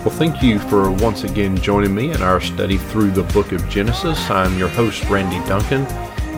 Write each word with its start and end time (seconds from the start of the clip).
Well, 0.00 0.16
thank 0.16 0.42
you 0.42 0.58
for 0.58 0.90
once 0.90 1.24
again 1.24 1.58
joining 1.58 1.94
me 1.94 2.10
in 2.10 2.22
our 2.22 2.40
study 2.40 2.78
through 2.78 3.10
the 3.10 3.22
book 3.34 3.52
of 3.52 3.68
Genesis. 3.68 4.30
I'm 4.30 4.56
your 4.56 4.70
host, 4.70 5.04
Randy 5.10 5.46
Duncan, 5.46 5.84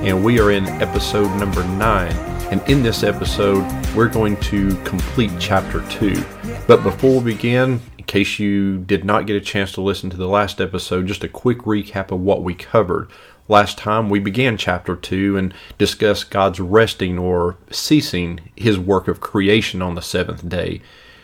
and 0.04 0.24
we 0.24 0.40
are 0.40 0.50
in 0.50 0.66
episode 0.66 1.32
number 1.38 1.62
nine. 1.62 2.10
And 2.51 2.60
in 2.69 2.83
this 2.83 3.04
episode, 3.04 3.64
we're 3.94 4.08
going 4.08 4.37
to 4.38 4.74
complete 4.83 5.30
chapter 5.38 5.88
two. 5.88 6.24
But 6.67 6.83
before 6.83 7.21
we 7.21 7.35
begin, 7.35 7.80
in 7.98 8.04
case 8.04 8.40
you 8.40 8.78
did 8.78 9.04
not 9.04 9.28
get 9.28 9.37
a 9.37 9.40
chance 9.40 9.71
to 9.74 9.81
listen 9.81 10.10
to 10.10 10.17
the 10.17 10.26
last 10.26 10.60
episode, 10.60 11.06
just 11.06 11.22
a 11.22 11.29
quick 11.29 11.58
recap 11.58 12.10
of 12.10 12.19
what 12.19 12.42
we 12.42 12.54
covered. 12.54 13.13
Last 13.47 13.79
time 13.79 14.10
we 14.10 14.19
began 14.19 14.56
chapter 14.56 14.97
2 14.97 15.37
and 15.37 15.54
discussed 15.79 16.33
God's 16.33 16.59
resting 16.59 17.16
or 17.16 17.59
ceasing 17.70 18.41
his 18.56 18.77
work 18.77 19.06
of 19.06 19.20
creation 19.20 19.80
on 19.80 19.95
the 19.95 20.02
seventh 20.02 20.48
day. 20.48 20.82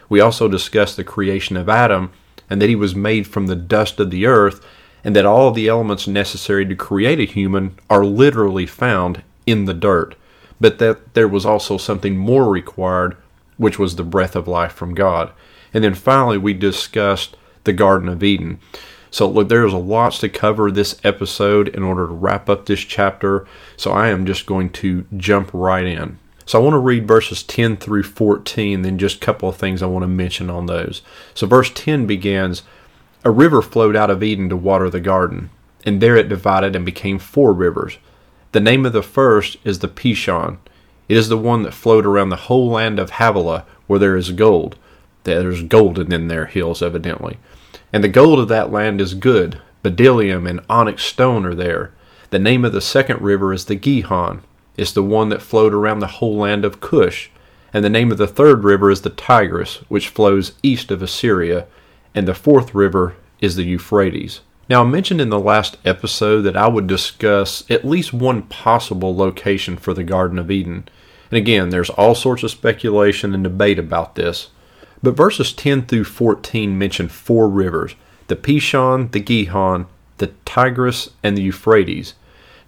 We 0.09 0.21
also 0.21 0.47
discussed 0.47 0.97
the 0.97 1.03
creation 1.03 1.57
of 1.57 1.69
Adam 1.69 2.13
and 2.51 2.61
that 2.61 2.69
he 2.69 2.77
was 2.77 2.95
made 2.95 3.27
from 3.27 3.47
the 3.47 3.57
dust 3.57 4.01
of 4.01 4.11
the 4.11 4.27
earth, 4.27 4.65
and 5.05 5.15
that 5.15 5.27
all 5.27 5.49
of 5.49 5.55
the 5.55 5.69
elements 5.69 6.07
necessary 6.07 6.67
to 6.67 6.75
create 6.75 7.21
a 7.21 7.25
human 7.25 7.79
are 7.89 8.05
literally 8.05 8.67
found 8.67 9.23
in 9.47 9.65
the 9.65 9.75
dirt, 9.75 10.15
but 10.61 10.79
that 10.79 11.15
there 11.15 11.29
was 11.29 11.47
also 11.47 11.79
something 11.79 12.17
more 12.17 12.51
required, 12.51 13.17
which 13.57 13.79
was 13.79 13.97
the 13.97 14.03
breath 14.03 14.37
of 14.37 14.49
life 14.49 14.73
from 14.73 14.95
God. 14.95 15.33
And 15.73 15.85
then 15.85 15.95
finally, 15.95 16.39
we 16.39 16.55
discussed 16.55 17.37
the 17.65 17.73
Garden 17.73 18.09
of 18.09 18.23
Eden. 18.23 18.59
So, 19.11 19.29
look, 19.29 19.49
there's 19.49 19.73
a 19.73 19.79
lots 19.79 20.19
to 20.19 20.29
cover 20.29 20.71
this 20.71 21.01
episode 21.03 21.69
in 21.69 21.83
order 21.83 22.07
to 22.07 22.13
wrap 22.13 22.49
up 22.49 22.67
this 22.67 22.81
chapter. 22.81 23.47
So, 23.77 23.91
I 23.91 24.09
am 24.09 24.27
just 24.27 24.47
going 24.47 24.71
to 24.71 25.07
jump 25.17 25.51
right 25.53 25.87
in. 25.87 26.19
So 26.49 26.59
I 26.59 26.63
want 26.63 26.73
to 26.73 26.79
read 26.79 27.07
verses 27.07 27.43
10 27.43 27.77
through 27.77 28.05
14, 28.05 28.81
then 28.81 28.97
just 28.97 29.17
a 29.17 29.21
couple 29.21 29.51
of 29.51 29.57
things 29.57 29.83
I 29.83 29.87
want 29.87 30.05
to 30.05 30.09
mention 30.09 30.49
on 30.49 30.65
those. 30.65 31.03
So 31.35 31.47
verse 31.47 31.71
10 31.75 32.07
begins 32.07 32.63
A 33.23 33.31
river 33.31 33.61
flowed 33.61 33.95
out 33.95 34.09
of 34.09 34.23
Eden 34.23 34.49
to 34.49 34.57
water 34.57 34.89
the 34.89 34.99
garden, 34.99 35.51
and 35.85 36.01
there 36.01 36.17
it 36.17 36.31
divided 36.31 36.75
and 36.75 36.87
became 36.87 37.19
four 37.19 37.53
rivers. 37.53 37.99
The 38.53 38.61
name 38.61 38.87
of 38.87 38.95
the 38.95 39.03
first 39.03 39.59
is 39.63 39.81
the 39.81 39.89
Pishon. 39.89 40.57
It 41.07 41.19
is 41.19 41.29
the 41.29 41.37
one 41.37 41.65
that 41.65 41.75
flowed 41.75 42.07
around 42.07 42.31
the 42.31 42.37
whole 42.37 42.71
land 42.71 42.99
of 42.99 43.11
Havilah, 43.11 43.67
where 43.87 43.99
there 43.99 44.17
is 44.17 44.31
gold. 44.31 44.79
There's 45.25 45.63
gold 45.63 45.99
in 45.99 46.29
their 46.29 46.47
hills, 46.47 46.81
evidently. 46.81 47.37
And 47.93 48.03
the 48.03 48.09
gold 48.09 48.39
of 48.39 48.49
that 48.49 48.73
land 48.73 49.03
is 49.03 49.13
good. 49.13 49.61
Bdellium 49.85 50.49
and 50.49 50.65
onyx 50.71 51.05
stone 51.05 51.45
are 51.45 51.55
there. 51.55 51.93
The 52.31 52.39
name 52.39 52.65
of 52.65 52.73
the 52.73 52.81
second 52.81 53.21
river 53.21 53.53
is 53.53 53.67
the 53.67 53.77
Gihon 53.77 54.45
is 54.79 54.93
the 54.93 55.03
one 55.03 55.29
that 55.29 55.43
flowed 55.43 55.75
around 55.75 55.99
the 55.99 56.07
whole 56.07 56.37
land 56.37 56.65
of 56.65 56.81
Cush, 56.81 57.31
and 57.75 57.85
the 57.85 57.91
name 57.91 58.11
of 58.11 58.19
the 58.19 58.27
third 58.27 58.65
river 58.65 58.91
is 58.91 59.03
the 59.03 59.11
Tigris, 59.11 59.77
which 59.89 60.09
flows 60.09 60.53
east 60.63 60.91
of 60.91 61.03
Assyria, 61.03 61.67
and 62.15 62.27
the 62.27 62.35
fourth 62.35 62.75
river 62.75 63.17
is 63.41 63.57
the 63.57 63.65
Euphrates. 63.65 64.41
Now, 64.69 64.83
I 64.83 64.87
mentioned 64.87 65.21
in 65.21 65.31
the 65.31 65.39
last 65.39 65.79
episode 65.85 66.43
that 66.43 66.57
I 66.57 66.69
would 66.69 66.87
discuss 66.87 67.69
at 67.71 67.87
least 67.87 68.13
one 68.13 68.43
possible 68.43 69.17
location 69.17 69.77
for 69.77 69.95
the 69.95 70.05
Garden 70.05 70.39
of 70.39 70.51
Eden. 70.51 70.89
And 71.31 71.39
again, 71.39 71.71
there's 71.71 71.91
all 71.91 72.15
sorts 72.15 72.43
of 72.43 72.51
speculation 72.51 73.35
and 73.35 73.43
debate 73.43 73.79
about 73.79 74.15
this. 74.15 74.49
But 75.03 75.17
verses 75.17 75.53
10 75.53 75.87
through 75.87 76.05
14 76.05 76.77
mention 76.79 77.09
four 77.09 77.49
rivers 77.49 77.95
the 78.27 78.37
Pishon, 78.37 79.11
the 79.13 79.21
Gihon, 79.21 79.87
the 80.19 80.33
Tigris, 80.45 81.11
and 81.23 81.37
the 81.37 81.43
Euphrates. 81.43 82.13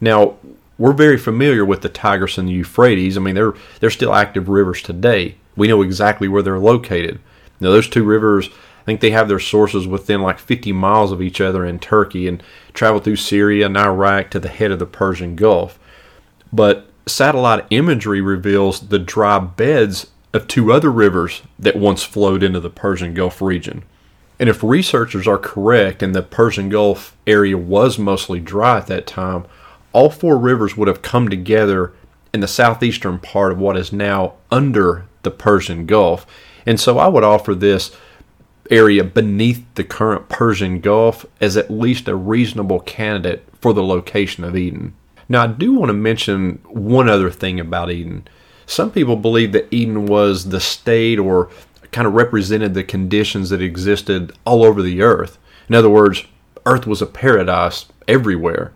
Now, 0.01 0.37
we're 0.81 0.93
very 0.95 1.19
familiar 1.19 1.63
with 1.63 1.83
the 1.83 1.91
Tigris 1.91 2.39
and 2.39 2.49
the 2.49 2.53
Euphrates. 2.53 3.19
I 3.19 3.21
mean, 3.21 3.35
they're 3.35 3.53
they're 3.79 3.91
still 3.91 4.15
active 4.15 4.49
rivers 4.49 4.81
today. 4.83 5.37
We 5.55 5.69
know 5.69 5.83
exactly 5.83 6.27
where 6.27 6.43
they're 6.43 6.59
located. 6.59 7.21
Now, 7.61 7.71
those 7.71 7.87
two 7.87 8.03
rivers, 8.03 8.49
I 8.49 8.85
think 8.87 9.03
they 9.03 9.11
have 9.11 9.29
their 9.29 9.39
sources 9.39 9.87
within 9.87 10.23
like 10.23 10.39
50 10.39 10.73
miles 10.73 11.13
of 11.13 11.21
each 11.21 11.39
other 11.39 11.67
in 11.67 11.81
Turkey 11.81 12.27
and 12.27 12.43
travel 12.73 12.99
through 12.99 13.17
Syria 13.17 13.67
and 13.67 13.77
Iraq 13.77 14.31
to 14.31 14.41
the 14.41 14.49
head 14.49 14.71
of 14.71 14.79
the 14.79 14.87
Persian 14.87 15.37
Gulf. 15.37 15.79
But 16.51 16.89
satellite 17.07 17.67
imagery 17.69 18.23
reveals 18.23 18.89
the 18.89 18.99
dry 18.99 19.39
beds 19.39 20.07
of 20.33 20.49
two 20.49 20.73
other 20.73 20.91
rivers 20.91 21.43
that 21.59 21.77
once 21.77 22.05
flowed 22.05 22.43
into 22.43 22.61
the 22.61 22.71
Persian 22.71 23.13
Gulf 23.13 23.43
region. 23.43 23.83
And 24.39 24.49
if 24.49 24.65
researchers 24.65 25.29
are 25.29 25.37
correct 25.37 26.03
and 26.03 26.15
the 26.15 26.23
Persian 26.23 26.71
Gulf 26.71 27.15
area 27.27 27.59
was 27.59 27.99
mostly 27.99 28.41
dry 28.41 28.79
at 28.79 28.87
that 28.87 29.07
time, 29.07 29.45
all 29.93 30.11
four 30.11 30.39
rivers 30.39 30.77
would 30.77 30.89
have 30.89 31.03
come 31.03 31.29
together 31.29 31.93
in 32.33 32.41
the 32.41 32.49
southeastern 32.49 33.19
part 33.19 33.53
of 33.53 33.59
what 33.59 33.77
is 33.77 33.93
now 33.93 34.35
under 34.51 35.07
the 35.23 35.31
Persian 35.31 35.87
Gulf. 35.87 36.27
And 36.67 36.79
so 36.79 36.99
I 36.99 37.09
would 37.09 37.25
offer 37.25 37.55
this 37.55 37.97
area 38.71 39.03
beneath 39.03 39.65
the 39.75 39.85
current 39.85 40.29
Persian 40.29 40.81
Gulf 40.81 41.27
as 41.41 41.57
at 41.57 41.71
least 41.71 42.09
a 42.09 42.15
reasonable 42.15 42.81
candidate 42.81 43.45
for 43.61 43.73
the 43.73 43.83
location 43.83 44.45
of 44.45 44.57
Eden. 44.57 44.95
Now, 45.29 45.45
I 45.45 45.49
do 45.49 45.75
want 45.75 45.91
to 45.91 45.95
mention 45.95 46.61
one 46.67 47.09
other 47.09 47.31
thing 47.31 47.61
about 47.61 47.91
Eden. 47.91 48.27
Some 48.67 48.91
people 48.91 49.17
believe 49.17 49.53
that 49.53 49.73
Eden 49.73 50.07
was 50.07 50.49
the 50.49 50.61
state 50.61 51.19
or 51.19 51.51
kind 51.93 52.07
of 52.07 52.15
represented 52.15 52.75
the 52.75 52.85
conditions 52.85 53.51
that 53.51 53.61
existed 53.61 54.33
all 54.45 54.65
over 54.65 54.83
the 54.83 55.03
earth. 55.03 55.39
In 55.69 55.75
other 55.75 55.91
words, 55.91 56.25
earth 56.67 56.87
was 56.87 57.03
a 57.03 57.07
paradise 57.07 57.87
everywhere. 58.07 58.73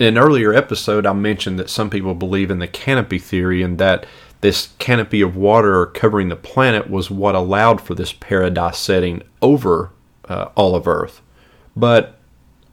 In 0.00 0.16
an 0.16 0.18
earlier 0.18 0.54
episode, 0.54 1.04
I 1.04 1.12
mentioned 1.12 1.58
that 1.58 1.68
some 1.68 1.90
people 1.90 2.14
believe 2.14 2.50
in 2.50 2.58
the 2.58 2.66
canopy 2.66 3.18
theory 3.18 3.62
and 3.62 3.76
that 3.76 4.06
this 4.40 4.70
canopy 4.78 5.20
of 5.20 5.36
water 5.36 5.84
covering 5.84 6.30
the 6.30 6.36
planet 6.36 6.88
was 6.88 7.10
what 7.10 7.34
allowed 7.34 7.82
for 7.82 7.94
this 7.94 8.14
paradise 8.14 8.78
setting 8.78 9.22
over 9.42 9.90
uh, 10.26 10.48
all 10.54 10.74
of 10.74 10.88
Earth. 10.88 11.20
But 11.76 12.16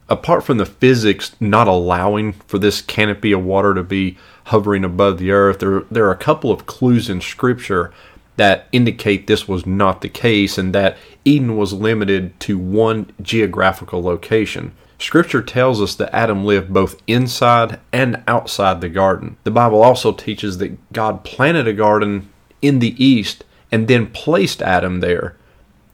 apart 0.08 0.42
from 0.42 0.56
the 0.56 0.64
physics 0.64 1.36
not 1.38 1.68
allowing 1.68 2.32
for 2.32 2.58
this 2.58 2.80
canopy 2.80 3.32
of 3.32 3.44
water 3.44 3.74
to 3.74 3.82
be 3.82 4.16
hovering 4.44 4.82
above 4.82 5.18
the 5.18 5.30
Earth, 5.30 5.58
there, 5.58 5.80
there 5.90 6.06
are 6.06 6.12
a 6.12 6.16
couple 6.16 6.50
of 6.50 6.64
clues 6.64 7.10
in 7.10 7.20
Scripture 7.20 7.92
that 8.36 8.68
indicate 8.72 9.26
this 9.26 9.46
was 9.46 9.66
not 9.66 10.00
the 10.00 10.08
case 10.08 10.56
and 10.56 10.74
that 10.74 10.96
Eden 11.26 11.58
was 11.58 11.74
limited 11.74 12.40
to 12.40 12.58
one 12.58 13.12
geographical 13.20 14.02
location. 14.02 14.72
Scripture 14.98 15.42
tells 15.42 15.80
us 15.80 15.94
that 15.94 16.14
Adam 16.14 16.44
lived 16.44 16.72
both 16.72 17.00
inside 17.06 17.78
and 17.92 18.22
outside 18.26 18.80
the 18.80 18.88
garden. 18.88 19.36
The 19.44 19.50
Bible 19.50 19.82
also 19.82 20.12
teaches 20.12 20.58
that 20.58 20.92
God 20.92 21.22
planted 21.22 21.68
a 21.68 21.72
garden 21.72 22.28
in 22.60 22.80
the 22.80 23.02
east 23.02 23.44
and 23.70 23.86
then 23.86 24.08
placed 24.08 24.60
Adam 24.60 25.00
there. 25.00 25.36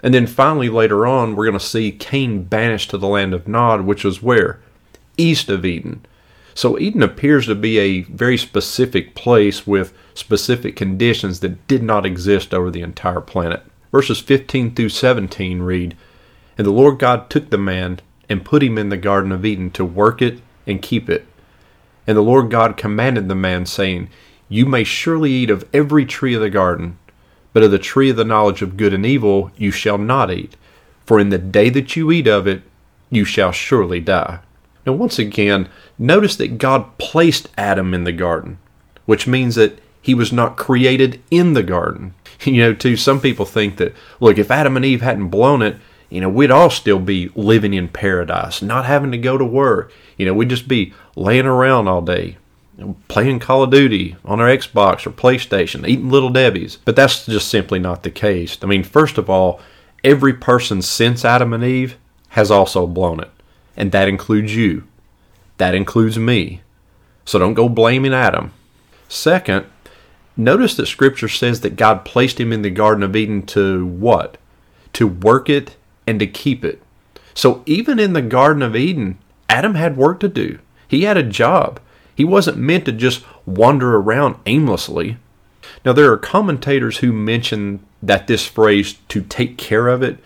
And 0.01 0.15
then 0.15 0.27
finally, 0.27 0.69
later 0.69 1.07
on, 1.07 1.37
we're 1.37 1.47
going 1.47 1.59
to 1.59 1.65
see 1.65 1.93
Cain 1.93 2.45
banished 2.45 2.91
to 2.91 2.99
the 2.99 3.09
land 3.09 3.35
of 3.35 3.49
Nod, 3.49 3.83
which 3.83 4.05
was 4.05 4.23
where? 4.23 4.61
East 5.17 5.49
of 5.49 5.65
Eden. 5.65 6.05
So 6.55 6.79
Eden 6.79 7.03
appears 7.03 7.47
to 7.47 7.55
be 7.55 7.79
a 7.79 8.03
very 8.03 8.39
specific 8.39 9.15
place 9.15 9.67
with 9.67 9.93
specific 10.15 10.77
conditions 10.77 11.41
that 11.41 11.67
did 11.67 11.83
not 11.83 12.07
exist 12.07 12.55
over 12.55 12.71
the 12.71 12.83
entire 12.83 13.21
planet. 13.21 13.65
Verses 13.91 14.21
15 14.21 14.75
through 14.75 14.89
17 14.89 15.63
read 15.63 15.97
And 16.57 16.67
the 16.67 16.71
Lord 16.71 16.99
God 16.99 17.29
took 17.29 17.51
the 17.51 17.59
man 17.59 18.01
and 18.29 18.45
put 18.45 18.62
him 18.62 18.79
in 18.79 18.89
the 18.89 18.97
Garden 18.97 19.33
of 19.33 19.45
Eden 19.45 19.71
to 19.73 19.85
work 19.85 20.23
it 20.23 20.41
and 20.67 20.83
keep 20.83 21.09
it. 21.09 21.27
And 22.07 22.17
the 22.17 22.23
Lord 22.23 22.51
God 22.51 22.77
commanded 22.77 23.29
the 23.29 23.35
man, 23.35 23.67
saying, 23.67 24.09
You 24.49 24.67
may 24.67 24.85
surely 24.85 25.31
eat 25.31 25.51
of 25.51 25.69
every 25.73 26.05
tree 26.05 26.35
of 26.35 26.41
the 26.41 26.51
garden, 26.51 26.99
but 27.53 27.62
of 27.62 27.71
the 27.71 27.79
tree 27.79 28.11
of 28.11 28.17
the 28.17 28.25
knowledge 28.25 28.62
of 28.62 28.77
good 28.77 28.93
and 28.93 29.07
evil 29.07 29.51
you 29.57 29.71
shall 29.71 29.99
not 29.99 30.31
eat, 30.31 30.57
for 31.07 31.19
in 31.19 31.31
the 31.31 31.39
day 31.39 31.71
that 31.71 31.97
you 31.97 32.11
eat 32.11 32.27
of 32.27 32.47
it, 32.47 32.62
you 33.11 33.25
shall 33.25 33.53
surely 33.53 34.01
die. 34.01 34.41
Now, 34.87 34.93
once 34.93 35.19
again, 35.19 35.69
notice 35.99 36.37
that 36.37 36.59
God 36.59 36.99
placed 36.99 37.49
Adam 37.56 37.95
in 37.95 38.05
the 38.05 38.12
garden, 38.12 38.59
which 39.06 39.27
means 39.27 39.55
that 39.55 39.81
he 40.03 40.15
was 40.15 40.33
not 40.33 40.56
created 40.56 41.23
in 41.31 41.55
the 41.55 41.62
garden. 41.62 42.15
You 42.44 42.61
know, 42.61 42.75
too, 42.75 42.97
some 42.97 43.23
people 43.23 43.47
think 43.47 43.79
that, 43.79 43.94
look, 44.21 44.37
if 44.37 44.50
Adam 44.50 44.76
and 44.76 44.85
Eve 44.85 45.00
hadn't 45.00 45.29
blown 45.29 45.62
it, 45.62 45.76
you 46.11 46.21
know, 46.21 46.29
we'd 46.29 46.51
all 46.51 46.71
still 46.71 46.99
be 46.99 47.31
living 47.35 47.75
in 47.75 47.89
paradise, 47.89 48.62
not 48.62 48.85
having 48.85 49.11
to 49.12 49.19
go 49.19 49.37
to 49.37 49.45
work. 49.45 49.93
You 50.17 50.27
know, 50.27 50.35
we'd 50.35 50.51
just 50.51 50.69
be 50.69 50.93
laying 51.17 51.47
around 51.47 51.89
all 51.89 52.03
day, 52.03 52.37
playing 53.09 53.41
Call 53.41 53.62
of 53.62 53.71
Duty 53.71 54.17
on 54.25 54.41
our 54.41 54.49
Xbox 54.49 55.06
or 55.06 55.11
PlayStation, 55.11 55.89
eating 55.89 56.11
Little 56.11 56.31
Debbie's. 56.31 56.77
But 56.85 56.97
that's 56.97 57.27
just 57.27 57.49
simply 57.49 57.79
not 57.79 58.03
the 58.03 58.11
case. 58.11 58.56
I 58.62 58.67
mean, 58.67 58.85
first 58.85 59.19
of 59.19 59.29
all, 59.29 59.61
every 60.03 60.35
person 60.35 60.83
since 60.83 61.25
Adam 61.25 61.53
and 61.53 61.65
Eve 61.65 61.97
has 62.29 62.50
also 62.50 62.87
blown 62.87 63.21
it. 63.21 63.31
And 63.77 63.91
that 63.93 64.09
includes 64.09 64.55
you. 64.55 64.85
That 65.59 65.75
includes 65.75 66.19
me. 66.19 66.62
So 67.25 67.39
don't 67.39 67.55
go 67.55 67.69
blaming 67.69 68.15
Adam. 68.15 68.53
Second, 69.09 69.67
notice 70.37 70.75
that 70.77 70.87
Scripture 70.87 71.29
says 71.29 71.61
that 71.62 71.77
God 71.77 72.05
placed 72.05 72.39
him 72.39 72.53
in 72.53 72.62
the 72.62 72.71
Garden 72.71 73.03
of 73.03 73.17
Eden 73.17 73.47
to 73.47 73.87
what? 73.87 74.37
To 74.95 75.07
work 75.09 75.49
it 75.49 75.77
and 76.06 76.19
to 76.21 76.27
keep 76.27 76.65
it. 76.65 76.83
So 77.35 77.62
even 77.67 77.99
in 77.99 78.12
the 78.12 78.23
Garden 78.23 78.62
of 78.62 78.77
Eden, 78.77 79.19
Adam 79.49 79.75
had 79.75 79.97
work 79.97 80.21
to 80.21 80.29
do. 80.29 80.59
He 80.87 81.03
had 81.03 81.17
a 81.17 81.23
job. 81.23 81.81
He 82.15 82.25
wasn't 82.25 82.59
meant 82.59 82.85
to 82.85 82.93
just 82.93 83.25
wander 83.47 83.97
around 83.97 84.37
aimlessly. 84.47 85.17
Now, 85.85 85.93
there 85.93 86.12
are 86.12 86.17
commentators 86.17 86.99
who 86.99 87.12
mention 87.12 87.85
that 88.03 88.27
this 88.27 88.47
phrase, 88.47 88.95
to 89.09 89.23
take 89.23 89.59
care 89.59 89.89
of 89.89 90.03
it, 90.03 90.19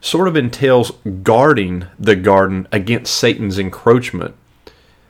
sort 0.00 0.26
of 0.26 0.36
entails 0.36 0.92
guarding 1.22 1.86
the 1.98 2.16
garden 2.16 2.66
against 2.72 3.14
Satan's 3.14 3.58
encroachment. 3.58 4.34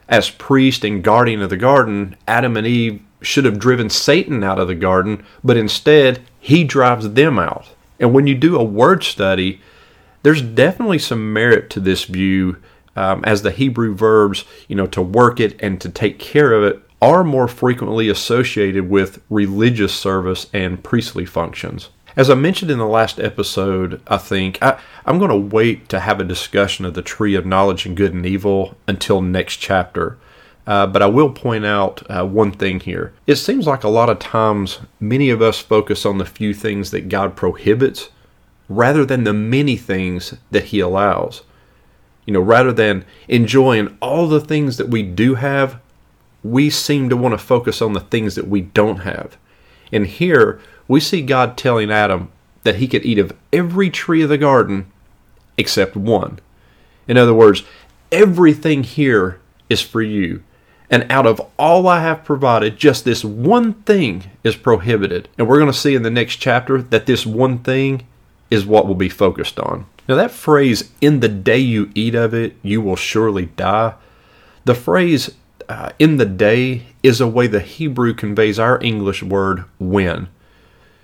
As 0.09 0.29
priest 0.29 0.85
and 0.85 1.05
guardian 1.05 1.41
of 1.41 1.51
the 1.51 1.56
garden, 1.56 2.17
Adam 2.27 2.56
and 2.56 2.67
Eve 2.67 3.01
should 3.23 3.45
have 3.45 3.59
driven 3.61 3.89
Satan 3.89 4.43
out 4.43 4.59
of 4.59 4.67
the 4.67 4.75
garden, 4.75 5.25
but 5.45 5.56
instead, 5.56 6.21
he 6.41 6.65
drives 6.65 7.11
them 7.11 7.39
out. 7.39 7.69
And 8.01 8.13
when 8.13 8.27
you 8.27 8.35
do 8.35 8.59
a 8.59 8.65
word 8.65 9.05
study, 9.05 9.61
there's 10.22 10.43
definitely 10.43 10.99
some 10.99 11.32
merit 11.32 11.70
to 11.70 11.81
this 11.81 12.05
view 12.05 12.56
um, 12.96 13.25
as 13.25 13.43
the 13.43 13.50
Hebrew 13.50 13.94
verbs, 13.94 14.44
you 14.69 14.76
know, 14.76 14.87
to 14.88 15.02
work 15.02 15.40
it 15.40 15.61
and 15.62 15.81
to 15.81 15.88
take 15.88 16.19
care 16.19 16.52
of 16.52 16.64
it 16.64 16.82
are 17.02 17.25
more 17.25 17.49
frequently 17.49 18.08
associated 18.08 18.90
with 18.90 19.22
religious 19.31 19.94
service 19.94 20.49
and 20.52 20.84
priestly 20.84 21.25
functions. 21.25 21.88
As 22.17 22.28
I 22.28 22.34
mentioned 22.34 22.70
in 22.70 22.78
the 22.78 22.87
last 22.87 23.20
episode, 23.20 24.02
I 24.06 24.19
think 24.19 24.58
I, 24.61 24.78
am 25.06 25.19
going 25.19 25.31
to 25.31 25.55
wait 25.55 25.88
to 25.90 26.00
have 26.00 26.20
a 26.20 26.25
discussion 26.25 26.84
of 26.84 26.94
the 26.94 27.02
tree 27.02 27.34
of 27.34 27.46
knowledge 27.46 27.87
and 27.87 27.96
good 27.96 28.12
and 28.12 28.26
evil 28.26 28.76
until 28.87 29.22
next 29.22 29.56
chapter. 29.56 30.19
Uh, 30.67 30.87
but 30.87 31.02
I 31.02 31.06
will 31.06 31.31
point 31.31 31.64
out 31.64 32.02
uh, 32.11 32.26
one 32.26 32.52
thing 32.52 32.81
here. 32.81 33.14
It 33.26 33.37
seems 33.37 33.67
like 33.67 33.84
a 33.84 33.88
lot 33.88 34.11
of 34.11 34.19
times 34.19 34.81
many 34.99 35.31
of 35.31 35.40
us 35.40 35.58
focus 35.58 36.05
on 36.05 36.19
the 36.19 36.26
few 36.26 36.52
things 36.52 36.90
that 36.90 37.08
God 37.08 37.34
prohibits 37.34 38.11
rather 38.70 39.05
than 39.05 39.25
the 39.25 39.34
many 39.34 39.76
things 39.76 40.34
that 40.50 40.67
He 40.67 40.81
allows. 40.81 41.43
You 42.25 42.32
know, 42.32 42.40
rather 42.40 42.72
than 42.72 43.05
enjoying 43.28 43.99
all 44.00 44.28
the 44.28 44.40
things 44.40 44.78
that 44.78 44.88
we 44.88 45.02
do 45.02 45.34
have, 45.34 45.81
we 46.43 46.70
seem 46.70 47.08
to 47.11 47.17
want 47.17 47.32
to 47.32 47.38
focus 47.38 47.82
on 47.82 47.93
the 47.93 48.00
things 48.00 48.37
that 48.37 48.46
we 48.46 48.62
don't 48.62 48.99
have. 48.99 49.37
And 49.93 50.06
here 50.06 50.61
we 50.87 51.00
see 51.00 51.20
God 51.20 51.56
telling 51.56 51.90
Adam 51.90 52.31
that 52.62 52.76
he 52.76 52.87
could 52.87 53.05
eat 53.05 53.19
of 53.19 53.37
every 53.52 53.90
tree 53.90 54.22
of 54.22 54.28
the 54.28 54.38
garden 54.38 54.90
except 55.58 55.96
one. 55.96 56.38
In 57.08 57.17
other 57.17 57.34
words, 57.34 57.64
everything 58.12 58.84
here 58.84 59.40
is 59.69 59.82
for 59.82 60.00
you. 60.00 60.43
And 60.88 61.11
out 61.11 61.26
of 61.26 61.40
all 61.58 61.88
I 61.88 62.00
have 62.00 62.25
provided, 62.25 62.76
just 62.76 63.05
this 63.05 63.25
one 63.25 63.75
thing 63.75 64.31
is 64.44 64.56
prohibited. 64.56 65.28
And 65.38 65.49
we're 65.49 65.58
going 65.58 65.70
to 65.70 65.76
see 65.76 65.94
in 65.94 66.02
the 66.02 66.11
next 66.11 66.37
chapter 66.37 66.82
that 66.82 67.06
this 67.06 67.26
one 67.26 67.58
thing 67.58 68.06
is 68.50 68.67
what 68.67 68.87
will 68.87 68.94
be 68.94 69.08
focused 69.08 69.58
on. 69.61 69.87
Now, 70.08 70.17
that 70.17 70.31
phrase, 70.31 70.91
in 71.00 71.20
the 71.20 71.29
day 71.29 71.58
you 71.58 71.91
eat 71.94 72.14
of 72.14 72.35
it, 72.35 72.56
you 72.62 72.81
will 72.81 72.97
surely 72.97 73.47
die, 73.47 73.94
the 74.64 74.75
phrase, 74.75 75.35
uh, 75.69 75.91
in 75.99 76.17
the 76.17 76.26
day, 76.26 76.87
is 77.02 77.20
a 77.20 77.26
way 77.26 77.47
the 77.47 77.61
Hebrew 77.61 78.12
conveys 78.12 78.58
our 78.58 78.82
English 78.82 79.23
word 79.23 79.64
when. 79.79 80.29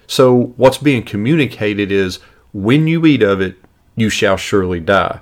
So, 0.06 0.54
what's 0.56 0.78
being 0.78 1.02
communicated 1.02 1.90
is, 1.90 2.18
when 2.52 2.86
you 2.86 3.06
eat 3.06 3.22
of 3.22 3.40
it, 3.40 3.56
you 3.94 4.10
shall 4.10 4.36
surely 4.36 4.80
die. 4.80 5.20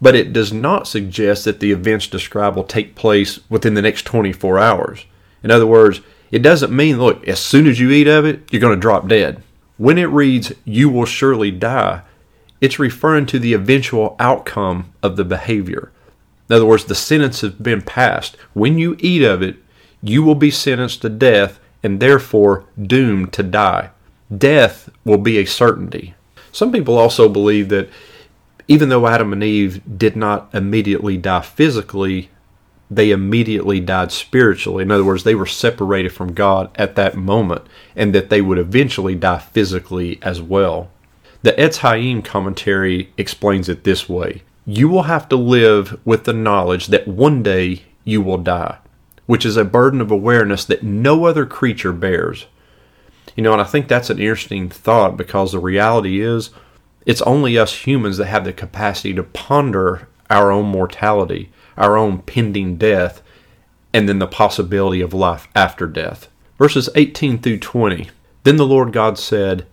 But 0.00 0.14
it 0.14 0.32
does 0.32 0.52
not 0.52 0.88
suggest 0.88 1.44
that 1.44 1.60
the 1.60 1.72
events 1.72 2.06
described 2.06 2.56
will 2.56 2.64
take 2.64 2.94
place 2.94 3.40
within 3.48 3.74
the 3.74 3.82
next 3.82 4.02
24 4.02 4.58
hours. 4.58 5.06
In 5.42 5.50
other 5.50 5.66
words, 5.66 6.00
it 6.30 6.40
doesn't 6.40 6.74
mean, 6.74 6.98
look, 6.98 7.26
as 7.28 7.38
soon 7.38 7.66
as 7.66 7.78
you 7.78 7.90
eat 7.90 8.08
of 8.08 8.24
it, 8.24 8.42
you're 8.50 8.60
going 8.60 8.74
to 8.74 8.80
drop 8.80 9.06
dead. 9.06 9.42
When 9.76 9.98
it 9.98 10.04
reads, 10.04 10.52
you 10.64 10.88
will 10.88 11.06
surely 11.06 11.50
die, 11.50 12.02
it's 12.60 12.78
referring 12.78 13.26
to 13.26 13.38
the 13.38 13.54
eventual 13.54 14.14
outcome 14.20 14.92
of 15.02 15.16
the 15.16 15.24
behavior. 15.24 15.90
In 16.48 16.56
other 16.56 16.66
words, 16.66 16.84
the 16.84 16.94
sentence 16.94 17.40
has 17.40 17.52
been 17.52 17.82
passed. 17.82 18.36
When 18.52 18.78
you 18.78 18.96
eat 18.98 19.22
of 19.22 19.42
it, 19.42 19.56
you 20.02 20.22
will 20.22 20.34
be 20.34 20.50
sentenced 20.50 21.02
to 21.02 21.08
death 21.08 21.58
and 21.82 21.98
therefore 21.98 22.64
doomed 22.80 23.32
to 23.32 23.42
die. 23.42 23.90
Death 24.36 24.90
will 25.04 25.18
be 25.18 25.38
a 25.38 25.44
certainty. 25.44 26.14
Some 26.52 26.70
people 26.70 26.98
also 26.98 27.28
believe 27.28 27.68
that 27.70 27.88
even 28.68 28.88
though 28.90 29.06
Adam 29.06 29.32
and 29.32 29.42
Eve 29.42 29.80
did 29.98 30.14
not 30.14 30.48
immediately 30.54 31.16
die 31.16 31.40
physically, 31.40 32.30
they 32.94 33.10
immediately 33.10 33.80
died 33.80 34.12
spiritually. 34.12 34.82
In 34.82 34.90
other 34.90 35.04
words, 35.04 35.24
they 35.24 35.34
were 35.34 35.46
separated 35.46 36.10
from 36.10 36.34
God 36.34 36.70
at 36.74 36.94
that 36.96 37.16
moment, 37.16 37.62
and 37.96 38.14
that 38.14 38.28
they 38.28 38.42
would 38.42 38.58
eventually 38.58 39.14
die 39.14 39.38
physically 39.38 40.18
as 40.22 40.42
well. 40.42 40.90
The 41.42 41.52
Etz 41.52 41.78
Chaim 41.78 42.22
commentary 42.22 43.12
explains 43.16 43.68
it 43.68 43.84
this 43.84 44.08
way 44.08 44.42
You 44.66 44.88
will 44.88 45.04
have 45.04 45.28
to 45.30 45.36
live 45.36 45.98
with 46.04 46.24
the 46.24 46.34
knowledge 46.34 46.88
that 46.88 47.08
one 47.08 47.42
day 47.42 47.84
you 48.04 48.20
will 48.20 48.38
die, 48.38 48.78
which 49.26 49.46
is 49.46 49.56
a 49.56 49.64
burden 49.64 50.00
of 50.00 50.10
awareness 50.10 50.64
that 50.66 50.82
no 50.82 51.24
other 51.24 51.46
creature 51.46 51.92
bears. 51.92 52.46
You 53.36 53.42
know, 53.42 53.52
and 53.52 53.62
I 53.62 53.64
think 53.64 53.88
that's 53.88 54.10
an 54.10 54.18
interesting 54.18 54.68
thought 54.68 55.16
because 55.16 55.52
the 55.52 55.58
reality 55.58 56.20
is 56.20 56.50
it's 57.06 57.22
only 57.22 57.56
us 57.56 57.86
humans 57.86 58.18
that 58.18 58.26
have 58.26 58.44
the 58.44 58.52
capacity 58.52 59.14
to 59.14 59.22
ponder 59.22 60.08
our 60.28 60.50
own 60.50 60.66
mortality 60.66 61.50
our 61.76 61.96
own 61.96 62.18
pending 62.18 62.76
death, 62.76 63.22
and 63.92 64.08
then 64.08 64.18
the 64.18 64.26
possibility 64.26 65.00
of 65.00 65.14
life 65.14 65.48
after 65.54 65.86
death. 65.86 66.28
Verses 66.58 66.88
18 66.94 67.38
through 67.38 67.58
20. 67.58 68.08
Then 68.44 68.56
the 68.56 68.66
Lord 68.66 68.92
God 68.92 69.18
said, 69.18 69.66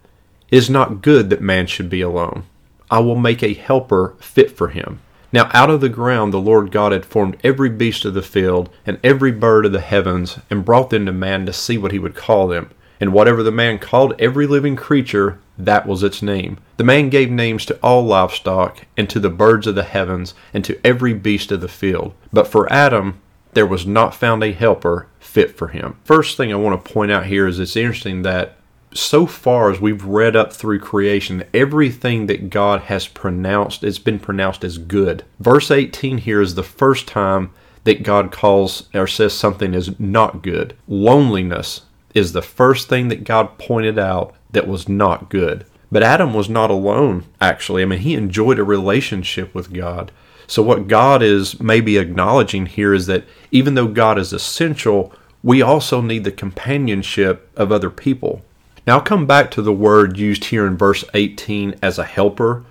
It 0.50 0.57
is 0.57 0.69
not 0.69 1.01
good 1.01 1.30
that 1.30 1.42
man 1.42 1.68
should 1.68 1.90
be 1.90 2.01
alone. 2.01 2.44
I 2.92 3.00
will 3.00 3.16
make 3.16 3.44
a 3.44 3.54
helper 3.54 4.16
fit 4.19 4.51
for 4.51 4.69
him. 4.69 5.00
Now 5.31 5.50
out 5.54 5.69
of 5.69 5.81
the 5.81 5.90
ground 5.90 6.34
the 6.34 6.40
Lord 6.40 6.72
God 6.72 6.92
had 6.92 7.06
formed 7.06 7.38
every 7.44 7.69
beast 7.69 8.04
of 8.06 8.16
the 8.16 8.22
field 8.22 8.69
and 8.86 9.00
every 9.04 9.31
bird 9.31 9.66
of 9.66 9.72
the 9.72 9.80
heavens, 9.80 10.40
and 10.50 10.66
brought 10.66 10.90
them 10.90 11.06
to 11.06 11.12
man 11.12 11.45
to 11.45 11.54
see 11.54 11.78
what 11.78 11.92
he 11.92 12.00
would 12.00 12.16
call 12.16 12.48
them. 12.48 12.72
And 13.00 13.13
whatever 13.13 13.44
the 13.44 13.51
man 13.51 13.80
called 13.80 14.13
every 14.19 14.46
living 14.46 14.75
creature, 14.75 15.40
that 15.57 15.86
was 15.88 16.04
its 16.04 16.22
name. 16.22 16.60
The 16.78 16.84
man 16.84 17.10
gave 17.10 17.31
names 17.31 17.66
to 17.66 17.80
all 17.81 18.04
livestock, 18.04 18.86
and 18.98 19.10
to 19.10 19.19
the 19.19 19.30
birds 19.30 19.68
of 19.68 19.75
the 19.75 19.84
heavens, 19.84 20.34
and 20.54 20.66
to 20.66 20.80
every 20.86 21.13
beast 21.13 21.51
of 21.51 21.62
the 21.62 21.68
field. 21.68 22.13
But 22.34 22.48
for 22.48 22.72
Adam, 22.72 23.22
there 23.54 23.66
was 23.66 23.86
not 23.86 24.16
found 24.16 24.44
a 24.44 24.51
helper 24.51 25.07
fit 25.19 25.57
for 25.57 25.69
him. 25.69 25.98
First 26.04 26.38
thing 26.38 26.51
I 26.51 26.56
want 26.57 26.84
to 26.84 26.94
point 26.94 27.12
out 27.12 27.25
here 27.25 27.48
is 27.48 27.60
it's 27.60 27.75
interesting 27.75 28.22
that 28.24 28.57
so 28.94 29.25
far 29.25 29.72
as 29.72 29.80
we've 29.80 30.04
read 30.04 30.36
up 30.36 30.52
through 30.52 30.80
creation, 30.80 31.44
everything 31.54 32.25
that 32.28 32.50
God 32.50 32.81
has 32.81 33.07
pronounced, 33.07 33.84
it's 33.84 34.00
been 34.00 34.19
pronounced 34.19 34.63
as 34.63 34.78
good. 34.78 35.24
Verse 35.40 35.72
18 35.72 36.19
here 36.19 36.42
is 36.42 36.56
the 36.56 36.63
first 36.63 37.07
time 37.07 37.52
that 37.84 38.04
God 38.04 38.31
calls 38.31 38.90
or 38.94 39.07
says 39.07 39.34
something 39.34 39.74
is 39.74 40.00
not 40.00 40.42
good. 40.42 40.75
Loneliness 40.88 41.81
is 42.19 42.33
the 42.33 42.42
first 42.42 42.88
thing 42.88 43.07
that 43.07 43.24
God 43.24 43.57
pointed 43.57 43.98
out 43.98 44.36
that 44.51 44.68
was 44.68 44.88
not 44.88 45.30
good. 45.30 45.66
But 45.92 46.04
Adam 46.04 46.33
was 46.33 46.49
not 46.49 46.69
alone, 46.69 47.26
actually. 47.42 47.81
I 47.81 47.85
mean, 47.85 47.99
he 47.99 48.14
enjoyed 48.14 48.59
a 48.59 48.64
relationship 48.64 49.56
with 49.56 49.73
God. 49.73 50.11
So, 50.45 50.61
what 50.61 50.88
God 50.88 51.23
is 51.23 51.59
maybe 51.59 51.97
acknowledging 51.97 52.68
here 52.68 52.94
is 52.94 53.07
that 53.07 53.23
even 53.52 53.76
though 53.76 53.88
God 53.88 54.19
is 54.19 54.33
essential, 54.33 55.14
we 55.42 55.61
also 55.61 56.02
need 56.02 56.23
the 56.23 56.31
companionship 56.31 57.49
of 57.56 57.71
other 57.71 57.90
people. 57.90 58.42
Now, 58.85 58.95
I'll 58.95 59.02
come 59.02 59.26
back 59.26 59.52
to 59.52 59.61
the 59.61 59.73
word 59.73 60.18
used 60.18 60.45
here 60.45 60.66
in 60.66 60.78
verse 60.78 61.04
18 61.14 61.76
as 61.81 61.97
a 61.97 62.04
helper. 62.04 62.66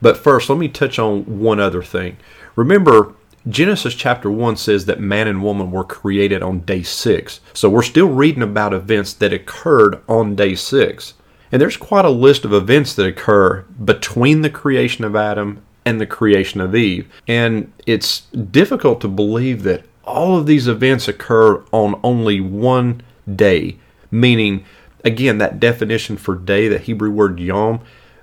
But 0.00 0.16
first, 0.16 0.48
let 0.48 0.58
me 0.58 0.68
touch 0.68 0.98
on 0.98 1.40
one 1.40 1.60
other 1.60 1.82
thing. 1.82 2.16
Remember, 2.56 3.14
Genesis 3.46 3.94
chapter 3.94 4.30
1 4.30 4.56
says 4.56 4.86
that 4.86 5.00
man 5.00 5.28
and 5.28 5.42
woman 5.42 5.70
were 5.70 5.84
created 5.84 6.42
on 6.42 6.60
day 6.60 6.82
6. 6.82 7.40
So 7.52 7.68
we're 7.68 7.82
still 7.82 8.08
reading 8.08 8.42
about 8.42 8.72
events 8.72 9.12
that 9.14 9.34
occurred 9.34 10.00
on 10.08 10.34
day 10.34 10.54
6. 10.54 11.14
And 11.52 11.60
there's 11.60 11.76
quite 11.76 12.06
a 12.06 12.10
list 12.10 12.46
of 12.46 12.54
events 12.54 12.94
that 12.94 13.06
occur 13.06 13.60
between 13.84 14.40
the 14.40 14.50
creation 14.50 15.04
of 15.04 15.14
Adam 15.14 15.62
and 15.84 16.00
the 16.00 16.06
creation 16.06 16.62
of 16.62 16.74
Eve. 16.74 17.06
And 17.28 17.70
it's 17.86 18.20
difficult 18.20 19.02
to 19.02 19.08
believe 19.08 19.62
that 19.64 19.84
all 20.04 20.38
of 20.38 20.46
these 20.46 20.66
events 20.66 21.06
occur 21.06 21.62
on 21.70 22.00
only 22.02 22.40
one 22.40 23.02
day, 23.36 23.76
meaning, 24.10 24.64
again, 25.04 25.36
that 25.38 25.60
definition 25.60 26.16
for 26.16 26.34
day, 26.34 26.68
the 26.68 26.78
Hebrew 26.78 27.10
word 27.10 27.38
yom, 27.38 27.80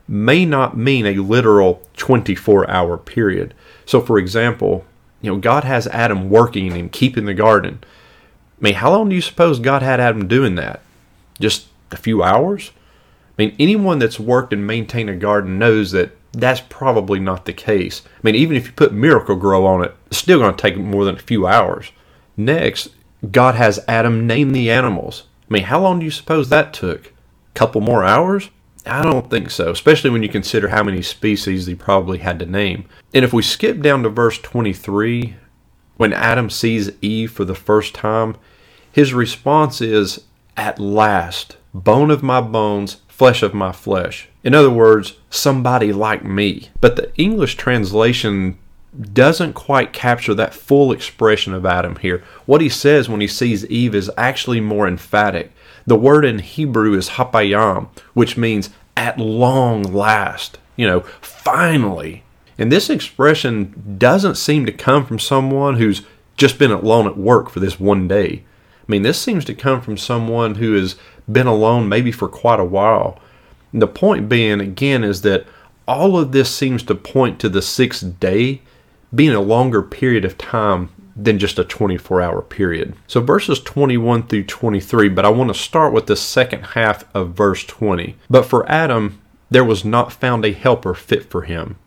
may 0.07 0.45
not 0.45 0.75
mean 0.75 1.05
a 1.05 1.19
literal 1.19 1.87
24 1.95 2.67
hour 2.69 2.97
period. 2.97 3.53
So, 3.85 4.01
for 4.01 4.17
example, 4.17 4.85
you 5.21 5.31
know, 5.31 5.39
God 5.39 5.63
has 5.63 5.87
Adam 5.87 6.29
working 6.29 6.73
and 6.73 6.91
keeping 6.91 7.25
the 7.25 7.33
garden. 7.33 7.79
I 8.59 8.63
mean, 8.63 8.73
how 8.75 8.91
long 8.91 9.09
do 9.09 9.15
you 9.15 9.21
suppose 9.21 9.59
God 9.59 9.81
had 9.81 9.99
Adam 9.99 10.27
doing 10.27 10.55
that? 10.55 10.81
Just 11.39 11.67
a 11.91 11.97
few 11.97 12.23
hours? 12.23 12.71
I 13.37 13.43
mean, 13.45 13.55
anyone 13.59 13.99
that's 13.99 14.19
worked 14.19 14.53
and 14.53 14.67
maintained 14.67 15.09
a 15.09 15.15
garden 15.15 15.57
knows 15.57 15.91
that 15.91 16.11
that's 16.33 16.61
probably 16.61 17.19
not 17.19 17.45
the 17.45 17.53
case. 17.53 18.03
I 18.05 18.19
mean, 18.23 18.35
even 18.35 18.55
if 18.55 18.67
you 18.67 18.71
put 18.73 18.93
Miracle-Gro 18.93 19.65
on 19.65 19.83
it, 19.83 19.95
it's 20.07 20.17
still 20.17 20.39
going 20.39 20.55
to 20.55 20.61
take 20.61 20.77
more 20.77 21.05
than 21.05 21.15
a 21.15 21.19
few 21.19 21.47
hours. 21.47 21.91
Next, 22.37 22.89
God 23.29 23.55
has 23.55 23.83
Adam 23.87 24.25
name 24.27 24.51
the 24.51 24.71
animals. 24.71 25.23
I 25.49 25.53
mean, 25.53 25.63
how 25.63 25.81
long 25.81 25.99
do 25.99 26.05
you 26.05 26.11
suppose 26.11 26.49
that 26.49 26.73
took? 26.73 27.07
A 27.07 27.11
couple 27.53 27.81
more 27.81 28.03
hours? 28.03 28.49
I 28.85 29.03
don't 29.03 29.29
think 29.29 29.51
so, 29.51 29.71
especially 29.71 30.09
when 30.09 30.23
you 30.23 30.29
consider 30.29 30.69
how 30.69 30.83
many 30.83 31.01
species 31.01 31.65
he 31.65 31.75
probably 31.75 32.19
had 32.19 32.39
to 32.39 32.45
name. 32.45 32.85
And 33.13 33.23
if 33.23 33.31
we 33.31 33.43
skip 33.43 33.81
down 33.81 34.03
to 34.03 34.09
verse 34.09 34.39
23, 34.39 35.35
when 35.97 36.13
Adam 36.13 36.49
sees 36.49 36.91
Eve 37.01 37.31
for 37.31 37.45
the 37.45 37.55
first 37.55 37.93
time, 37.93 38.35
his 38.91 39.13
response 39.13 39.81
is, 39.81 40.25
At 40.57 40.79
last, 40.79 41.57
bone 41.73 42.09
of 42.09 42.23
my 42.23 42.41
bones, 42.41 42.97
flesh 43.07 43.43
of 43.43 43.53
my 43.53 43.71
flesh. 43.71 44.29
In 44.43 44.55
other 44.55 44.71
words, 44.71 45.17
somebody 45.29 45.93
like 45.93 46.23
me. 46.23 46.69
But 46.81 46.95
the 46.95 47.15
English 47.17 47.55
translation 47.55 48.57
doesn't 49.13 49.53
quite 49.53 49.93
capture 49.93 50.33
that 50.33 50.53
full 50.53 50.91
expression 50.91 51.53
of 51.53 51.65
Adam 51.65 51.95
here. 51.97 52.23
What 52.45 52.61
he 52.61 52.69
says 52.69 53.07
when 53.07 53.21
he 53.21 53.27
sees 53.27 53.65
Eve 53.67 53.95
is 53.95 54.11
actually 54.17 54.59
more 54.59 54.87
emphatic. 54.87 55.51
The 55.85 55.95
word 55.95 56.25
in 56.25 56.39
Hebrew 56.39 56.93
is 56.93 57.11
hapayam, 57.11 57.87
which 58.13 58.37
means 58.37 58.69
at 58.95 59.17
long 59.17 59.83
last, 59.83 60.59
you 60.75 60.87
know, 60.87 61.01
finally. 61.21 62.23
And 62.57 62.71
this 62.71 62.89
expression 62.89 63.95
doesn't 63.97 64.35
seem 64.35 64.65
to 64.65 64.71
come 64.71 65.05
from 65.05 65.19
someone 65.19 65.77
who's 65.77 66.03
just 66.37 66.59
been 66.59 66.71
alone 66.71 67.07
at 67.07 67.17
work 67.17 67.49
for 67.49 67.59
this 67.59 67.79
one 67.79 68.07
day. 68.07 68.43
I 68.81 68.85
mean, 68.87 69.01
this 69.01 69.19
seems 69.19 69.45
to 69.45 69.53
come 69.53 69.81
from 69.81 69.97
someone 69.97 70.55
who 70.55 70.75
has 70.75 70.95
been 71.31 71.47
alone 71.47 71.87
maybe 71.87 72.11
for 72.11 72.27
quite 72.27 72.59
a 72.59 72.65
while. 72.65 73.19
And 73.71 73.81
the 73.81 73.87
point 73.87 74.29
being, 74.29 74.59
again, 74.59 75.03
is 75.03 75.21
that 75.21 75.45
all 75.87 76.17
of 76.17 76.31
this 76.31 76.53
seems 76.53 76.83
to 76.83 76.95
point 76.95 77.39
to 77.39 77.49
the 77.49 77.61
sixth 77.61 78.19
day 78.19 78.61
being 79.13 79.33
a 79.33 79.41
longer 79.41 79.81
period 79.81 80.25
of 80.25 80.37
time 80.37 80.89
than 81.23 81.39
just 81.39 81.59
a 81.59 81.63
24 81.63 82.21
hour 82.21 82.41
period. 82.41 82.95
So 83.07 83.21
verses 83.21 83.59
21 83.59 84.27
through 84.27 84.45
23, 84.45 85.09
but 85.09 85.25
I 85.25 85.29
want 85.29 85.49
to 85.49 85.59
start 85.59 85.93
with 85.93 86.07
the 86.07 86.15
second 86.15 86.63
half 86.67 87.03
of 87.15 87.33
verse 87.33 87.63
20. 87.65 88.15
But 88.29 88.45
for 88.45 88.69
Adam, 88.69 89.21
there 89.49 89.65
was 89.65 89.85
not 89.85 90.13
found 90.13 90.45
a 90.45 90.53
helper 90.53 90.93
fit 90.93 91.29
for 91.29 91.43
him. 91.43 91.77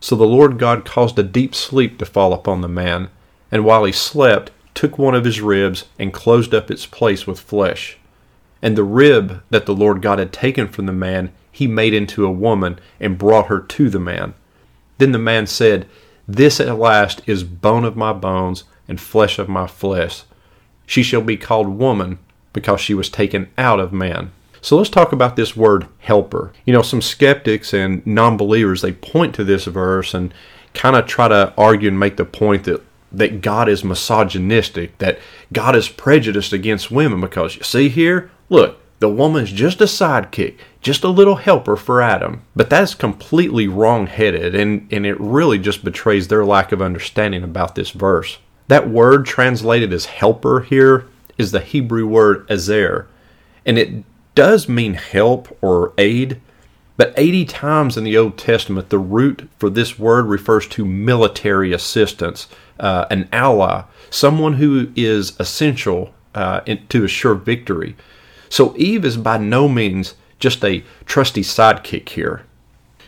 So 0.00 0.16
the 0.16 0.24
Lord 0.24 0.58
God 0.58 0.84
caused 0.84 1.18
a 1.18 1.22
deep 1.22 1.54
sleep 1.54 1.98
to 1.98 2.06
fall 2.06 2.32
upon 2.32 2.60
the 2.60 2.68
man, 2.68 3.08
and 3.50 3.64
while 3.64 3.84
he 3.84 3.92
slept, 3.92 4.50
took 4.74 4.98
one 4.98 5.14
of 5.14 5.24
his 5.24 5.40
ribs 5.40 5.84
and 5.98 6.12
closed 6.12 6.52
up 6.52 6.70
its 6.70 6.84
place 6.84 7.26
with 7.26 7.40
flesh. 7.40 7.96
And 8.60 8.76
the 8.76 8.82
rib 8.82 9.42
that 9.50 9.66
the 9.66 9.74
Lord 9.74 10.02
God 10.02 10.18
had 10.18 10.32
taken 10.32 10.68
from 10.68 10.86
the 10.86 10.92
man, 10.92 11.32
he 11.52 11.66
made 11.66 11.94
into 11.94 12.26
a 12.26 12.32
woman 12.32 12.78
and 12.98 13.18
brought 13.18 13.46
her 13.46 13.60
to 13.60 13.88
the 13.88 14.00
man. 14.00 14.34
Then 14.98 15.12
the 15.12 15.18
man 15.18 15.46
said, 15.46 15.86
This 16.26 16.60
at 16.60 16.78
last 16.78 17.22
is 17.26 17.44
bone 17.44 17.84
of 17.84 17.96
my 17.96 18.12
bones 18.12 18.64
and 18.88 19.00
flesh 19.00 19.38
of 19.38 19.48
my 19.48 19.66
flesh. 19.66 20.22
She 20.86 21.02
shall 21.02 21.22
be 21.22 21.36
called 21.36 21.68
woman 21.68 22.18
because 22.52 22.80
she 22.80 22.94
was 22.94 23.08
taken 23.08 23.50
out 23.58 23.80
of 23.80 23.92
man. 23.92 24.32
So 24.60 24.78
let's 24.78 24.90
talk 24.90 25.12
about 25.12 25.36
this 25.36 25.54
word 25.54 25.86
helper. 25.98 26.52
You 26.64 26.72
know, 26.72 26.82
some 26.82 27.02
skeptics 27.02 27.74
and 27.74 28.06
non 28.06 28.36
believers, 28.38 28.80
they 28.80 28.92
point 28.92 29.34
to 29.34 29.44
this 29.44 29.66
verse 29.66 30.14
and 30.14 30.32
kind 30.72 30.96
of 30.96 31.06
try 31.06 31.28
to 31.28 31.52
argue 31.58 31.88
and 31.88 32.00
make 32.00 32.16
the 32.16 32.24
point 32.24 32.64
that 32.64 32.82
that 33.12 33.40
God 33.40 33.68
is 33.68 33.84
misogynistic, 33.84 34.98
that 34.98 35.18
God 35.52 35.76
is 35.76 35.88
prejudiced 35.88 36.52
against 36.52 36.90
women 36.90 37.20
because 37.20 37.56
you 37.56 37.62
see 37.62 37.88
here, 37.88 38.30
look, 38.48 38.80
the 39.04 39.08
woman's 39.10 39.52
just 39.52 39.82
a 39.82 39.84
sidekick, 39.84 40.56
just 40.80 41.04
a 41.04 41.10
little 41.10 41.36
helper 41.36 41.76
for 41.76 42.00
Adam. 42.00 42.40
But 42.56 42.70
that's 42.70 42.94
completely 42.94 43.68
wrong 43.68 44.06
headed, 44.06 44.54
and, 44.54 44.88
and 44.90 45.04
it 45.04 45.20
really 45.20 45.58
just 45.58 45.84
betrays 45.84 46.28
their 46.28 46.42
lack 46.42 46.72
of 46.72 46.80
understanding 46.80 47.44
about 47.44 47.74
this 47.74 47.90
verse. 47.90 48.38
That 48.68 48.88
word 48.88 49.26
translated 49.26 49.92
as 49.92 50.06
helper 50.06 50.60
here 50.60 51.04
is 51.36 51.52
the 51.52 51.60
Hebrew 51.60 52.06
word 52.06 52.46
ezer, 52.50 53.06
and 53.66 53.76
it 53.76 54.04
does 54.34 54.70
mean 54.70 54.94
help 54.94 55.54
or 55.60 55.92
aid, 55.98 56.40
but 56.96 57.12
80 57.14 57.44
times 57.44 57.98
in 57.98 58.04
the 58.04 58.16
Old 58.16 58.38
Testament, 58.38 58.88
the 58.88 58.98
root 58.98 59.50
for 59.58 59.68
this 59.68 59.98
word 59.98 60.24
refers 60.24 60.66
to 60.68 60.86
military 60.86 61.74
assistance, 61.74 62.48
uh, 62.80 63.04
an 63.10 63.28
ally, 63.34 63.82
someone 64.08 64.54
who 64.54 64.90
is 64.96 65.38
essential 65.38 66.14
uh, 66.34 66.62
in, 66.64 66.86
to 66.86 67.04
assure 67.04 67.34
victory. 67.34 67.96
So 68.54 68.72
Eve 68.76 69.04
is 69.04 69.16
by 69.16 69.38
no 69.38 69.68
means 69.68 70.14
just 70.38 70.64
a 70.64 70.84
trusty 71.06 71.42
sidekick 71.42 72.08
here. 72.10 72.42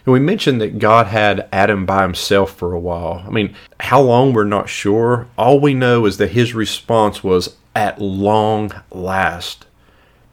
And 0.04 0.12
we 0.12 0.18
mentioned 0.18 0.60
that 0.60 0.80
God 0.80 1.06
had 1.06 1.48
Adam 1.52 1.86
by 1.86 2.02
himself 2.02 2.50
for 2.50 2.72
a 2.72 2.80
while. 2.80 3.22
I 3.24 3.30
mean, 3.30 3.54
how 3.78 4.00
long 4.00 4.32
we're 4.32 4.42
not 4.42 4.68
sure. 4.68 5.28
All 5.38 5.60
we 5.60 5.72
know 5.72 6.04
is 6.04 6.16
that 6.16 6.32
his 6.32 6.52
response 6.52 7.22
was 7.22 7.54
at 7.76 8.00
long 8.00 8.72
last. 8.90 9.66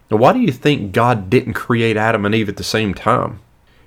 Now, 0.09 0.17
why 0.17 0.33
do 0.33 0.39
you 0.39 0.51
think 0.51 0.93
God 0.93 1.29
didn't 1.29 1.53
create 1.53 1.95
Adam 1.95 2.25
and 2.25 2.33
Eve 2.33 2.49
at 2.49 2.57
the 2.57 2.63
same 2.63 2.95
time? 2.95 3.39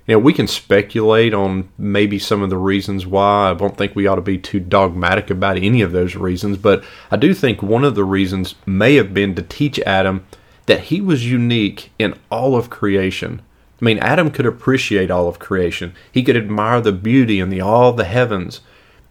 You 0.05 0.15
know, 0.15 0.19
we 0.19 0.31
can 0.31 0.47
speculate 0.47 1.33
on 1.33 1.67
maybe 1.77 2.19
some 2.19 2.41
of 2.41 2.49
the 2.49 2.57
reasons 2.57 3.05
why. 3.05 3.49
I 3.49 3.53
don't 3.53 3.75
think 3.75 3.97
we 3.97 4.07
ought 4.07 4.15
to 4.15 4.21
be 4.21 4.37
too 4.37 4.61
dogmatic 4.61 5.29
about 5.29 5.57
any 5.57 5.81
of 5.81 5.91
those 5.91 6.15
reasons, 6.15 6.57
but 6.57 6.85
I 7.11 7.17
do 7.17 7.33
think 7.33 7.61
one 7.61 7.83
of 7.83 7.95
the 7.95 8.05
reasons 8.05 8.55
may 8.65 8.95
have 8.95 9.13
been 9.13 9.35
to 9.35 9.41
teach 9.41 9.77
Adam 9.79 10.25
that 10.67 10.85
he 10.85 11.01
was 11.01 11.29
unique 11.29 11.91
in 11.97 12.13
all 12.29 12.55
of 12.55 12.69
creation. 12.69 13.41
I 13.81 13.85
mean, 13.85 13.99
Adam 13.99 14.31
could 14.31 14.45
appreciate 14.45 15.09
all 15.09 15.27
of 15.27 15.39
creation. 15.39 15.93
He 16.11 16.23
could 16.23 16.37
admire 16.37 16.81
the 16.81 16.91
beauty 16.91 17.39
and 17.39 17.51
the 17.51 17.61
all 17.61 17.93
the 17.93 18.05
heavens. 18.05 18.61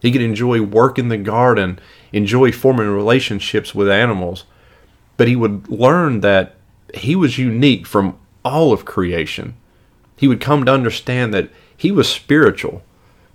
He 0.00 0.12
could 0.12 0.22
enjoy 0.22 0.62
work 0.62 0.98
in 0.98 1.08
the 1.08 1.16
garden, 1.16 1.78
enjoy 2.12 2.52
forming 2.52 2.88
relationships 2.88 3.74
with 3.74 3.88
animals. 3.88 4.44
But 5.16 5.28
he 5.28 5.36
would 5.36 5.68
learn 5.68 6.20
that 6.20 6.56
he 6.94 7.16
was 7.16 7.38
unique 7.38 7.86
from 7.86 8.18
all 8.44 8.72
of 8.72 8.84
creation. 8.84 9.56
He 10.16 10.28
would 10.28 10.40
come 10.40 10.64
to 10.64 10.72
understand 10.72 11.32
that 11.34 11.50
he 11.76 11.90
was 11.90 12.08
spiritual, 12.08 12.82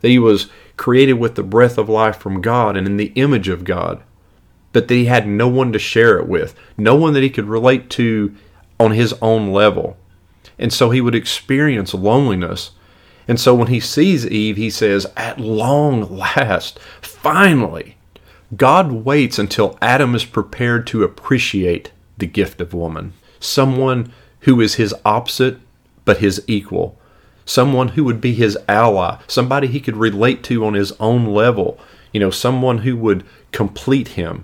that 0.01 0.09
he 0.09 0.19
was 0.19 0.47
created 0.77 1.13
with 1.13 1.35
the 1.35 1.43
breath 1.43 1.77
of 1.77 1.89
life 1.89 2.17
from 2.17 2.41
God 2.41 2.75
and 2.77 2.87
in 2.87 2.97
the 2.97 3.11
image 3.15 3.47
of 3.47 3.63
God, 3.63 4.01
but 4.73 4.87
that 4.87 4.93
he 4.93 5.05
had 5.05 5.27
no 5.27 5.47
one 5.47 5.71
to 5.73 5.79
share 5.79 6.17
it 6.17 6.27
with, 6.27 6.55
no 6.77 6.95
one 6.95 7.13
that 7.13 7.23
he 7.23 7.29
could 7.29 7.45
relate 7.45 7.89
to 7.91 8.35
on 8.79 8.91
his 8.91 9.13
own 9.21 9.51
level. 9.51 9.97
And 10.57 10.71
so 10.71 10.89
he 10.89 11.01
would 11.01 11.15
experience 11.15 11.93
loneliness. 11.93 12.71
And 13.27 13.39
so 13.39 13.53
when 13.53 13.67
he 13.67 13.79
sees 13.79 14.27
Eve, 14.27 14.57
he 14.57 14.69
says, 14.69 15.07
At 15.15 15.39
long 15.39 16.17
last, 16.17 16.79
finally, 17.01 17.97
God 18.55 18.91
waits 18.91 19.39
until 19.39 19.77
Adam 19.81 20.15
is 20.15 20.25
prepared 20.25 20.85
to 20.87 21.03
appreciate 21.03 21.91
the 22.17 22.27
gift 22.27 22.61
of 22.61 22.73
woman 22.73 23.13
someone 23.39 24.13
who 24.41 24.61
is 24.61 24.75
his 24.75 24.93
opposite 25.03 25.57
but 26.05 26.17
his 26.17 26.43
equal, 26.47 26.97
someone 27.45 27.89
who 27.89 28.03
would 28.03 28.21
be 28.21 28.33
his 28.33 28.57
ally, 28.67 29.17
somebody 29.27 29.67
he 29.67 29.79
could 29.79 29.97
relate 29.97 30.43
to 30.43 30.65
on 30.65 30.73
his 30.73 30.91
own 30.99 31.25
level, 31.25 31.79
you 32.11 32.19
know, 32.19 32.29
someone 32.29 32.79
who 32.79 32.95
would 32.95 33.23
complete 33.51 34.09
him. 34.09 34.43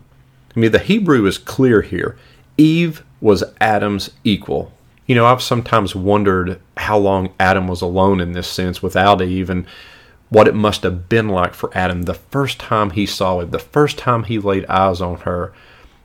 I 0.57 0.59
mean, 0.59 0.71
the 0.71 0.79
Hebrew 0.79 1.27
is 1.27 1.37
clear 1.37 1.83
here. 1.83 2.17
Eve 2.57 3.03
was 3.21 3.43
Adam's 3.61 4.09
equal. 4.23 4.73
You 5.05 5.13
know, 5.13 5.27
I've 5.27 5.43
sometimes 5.43 5.95
wondered 5.95 6.59
how 6.77 6.97
long 6.97 7.31
Adam 7.39 7.67
was 7.67 7.83
alone 7.83 8.19
in 8.19 8.31
this 8.31 8.47
sense 8.47 8.81
without 8.81 9.21
Eve 9.21 9.51
and 9.51 9.67
what 10.29 10.47
it 10.47 10.55
must 10.55 10.81
have 10.81 11.07
been 11.07 11.29
like 11.29 11.53
for 11.53 11.69
Adam 11.77 12.01
the 12.01 12.15
first 12.15 12.59
time 12.59 12.89
he 12.89 13.05
saw 13.05 13.39
Eve, 13.39 13.51
the 13.51 13.59
first 13.59 13.99
time 13.99 14.23
he 14.23 14.39
laid 14.39 14.65
eyes 14.65 14.99
on 14.99 15.17
her. 15.17 15.53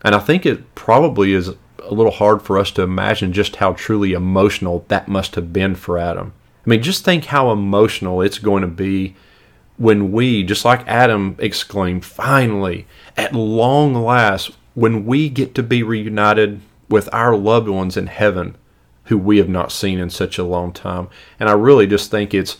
And 0.04 0.14
I 0.14 0.18
think 0.18 0.44
it 0.44 0.74
probably 0.74 1.32
is 1.32 1.48
a 1.48 1.94
little 1.94 2.12
hard 2.12 2.42
for 2.42 2.58
us 2.58 2.70
to 2.72 2.82
imagine 2.82 3.32
just 3.32 3.56
how 3.56 3.72
truly 3.72 4.12
emotional 4.12 4.84
that 4.88 5.08
must 5.08 5.34
have 5.34 5.54
been 5.54 5.74
for 5.74 5.96
Adam. 5.96 6.34
I 6.66 6.68
mean, 6.68 6.82
just 6.82 7.06
think 7.06 7.24
how 7.24 7.50
emotional 7.50 8.20
it's 8.20 8.38
going 8.38 8.60
to 8.60 8.68
be 8.68 9.16
when 9.76 10.12
we, 10.12 10.42
just 10.42 10.64
like 10.64 10.86
Adam 10.86 11.36
exclaimed, 11.38 12.04
finally, 12.04 12.86
at 13.16 13.34
long 13.34 13.94
last, 13.94 14.52
when 14.74 15.04
we 15.04 15.28
get 15.28 15.54
to 15.54 15.62
be 15.62 15.82
reunited 15.82 16.60
with 16.88 17.08
our 17.12 17.34
loved 17.36 17.68
ones 17.68 17.96
in 17.96 18.06
heaven 18.06 18.56
who 19.04 19.18
we 19.18 19.38
have 19.38 19.48
not 19.48 19.72
seen 19.72 19.98
in 19.98 20.10
such 20.10 20.38
a 20.38 20.44
long 20.44 20.72
time. 20.72 21.08
And 21.40 21.48
I 21.48 21.52
really 21.52 21.86
just 21.86 22.10
think 22.10 22.32
it's 22.32 22.56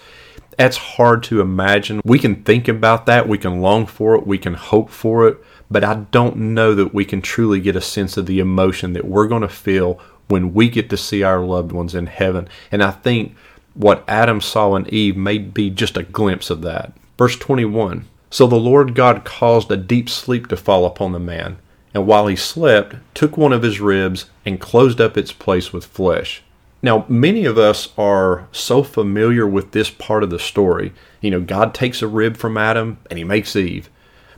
that's 0.59 0.77
hard 0.77 1.23
to 1.25 1.41
imagine. 1.41 2.01
We 2.05 2.19
can 2.19 2.43
think 2.43 2.69
about 2.69 3.07
that, 3.07 3.29
we 3.29 3.39
can 3.39 3.61
long 3.61 3.87
for 3.87 4.15
it, 4.17 4.27
we 4.27 4.39
can 4.39 4.55
hope 4.55 4.91
for 4.91 5.27
it, 5.27 5.39
but 5.71 5.83
I 5.85 5.95
don't 6.11 6.37
know 6.37 6.75
that 6.75 6.93
we 6.93 7.05
can 7.05 7.23
truly 7.23 7.61
get 7.61 7.77
a 7.77 7.81
sense 7.81 8.17
of 8.17 8.27
the 8.27 8.39
emotion 8.39 8.93
that 8.93 9.07
we're 9.07 9.29
going 9.29 9.43
to 9.43 9.49
feel 9.49 9.99
when 10.29 10.53
we 10.53 10.69
get 10.69 10.91
to 10.91 10.97
see 10.97 11.23
our 11.23 11.41
loved 11.41 11.73
ones 11.73 11.95
in 11.95 12.07
heaven. 12.07 12.49
And 12.71 12.83
I 12.83 12.91
think 12.91 13.35
what 13.75 14.05
Adam 14.07 14.41
saw 14.41 14.77
in 14.77 14.93
Eve 14.93 15.17
may 15.17 15.39
be 15.39 15.71
just 15.71 15.97
a 15.97 16.03
glimpse 16.03 16.51
of 16.51 16.63
that. 16.63 16.93
Verse 17.23 17.37
21 17.37 18.09
So 18.31 18.49
the 18.49 18.57
Lord 18.57 18.97
God 18.97 19.25
caused 19.25 19.71
a 19.71 19.77
deep 19.77 20.11
sleep 20.11 20.49
to 20.49 20.57
fall 20.57 20.85
upon 20.85 21.13
the 21.13 21.21
man, 21.21 21.57
and 21.95 22.05
while 22.05 22.27
he 22.27 22.35
slept, 22.35 22.97
took 23.15 23.37
one 23.37 23.53
of 23.53 23.63
his 23.63 23.79
ribs 23.79 24.25
and 24.45 24.61
closed 24.61 25.01
up 25.01 25.17
its 25.17 25.31
place 25.31 25.73
with 25.73 25.85
flesh. 25.85 26.43
Now, 26.83 27.07
many 27.09 27.45
of 27.45 27.59
us 27.59 27.91
are 27.97 28.49
so 28.51 28.83
familiar 28.83 29.47
with 29.47 29.71
this 29.71 29.89
part 29.89 30.25
of 30.25 30.31
the 30.31 30.41
story. 30.41 30.93
You 31.21 31.31
know, 31.31 31.41
God 31.41 31.75
takes 31.75 32.03
a 32.03 32.09
rib 32.09 32.37
from 32.37 32.57
Adam 32.57 32.99
and 33.09 33.21
he 33.21 33.25
makes 33.25 33.55
Eve. 33.55 33.89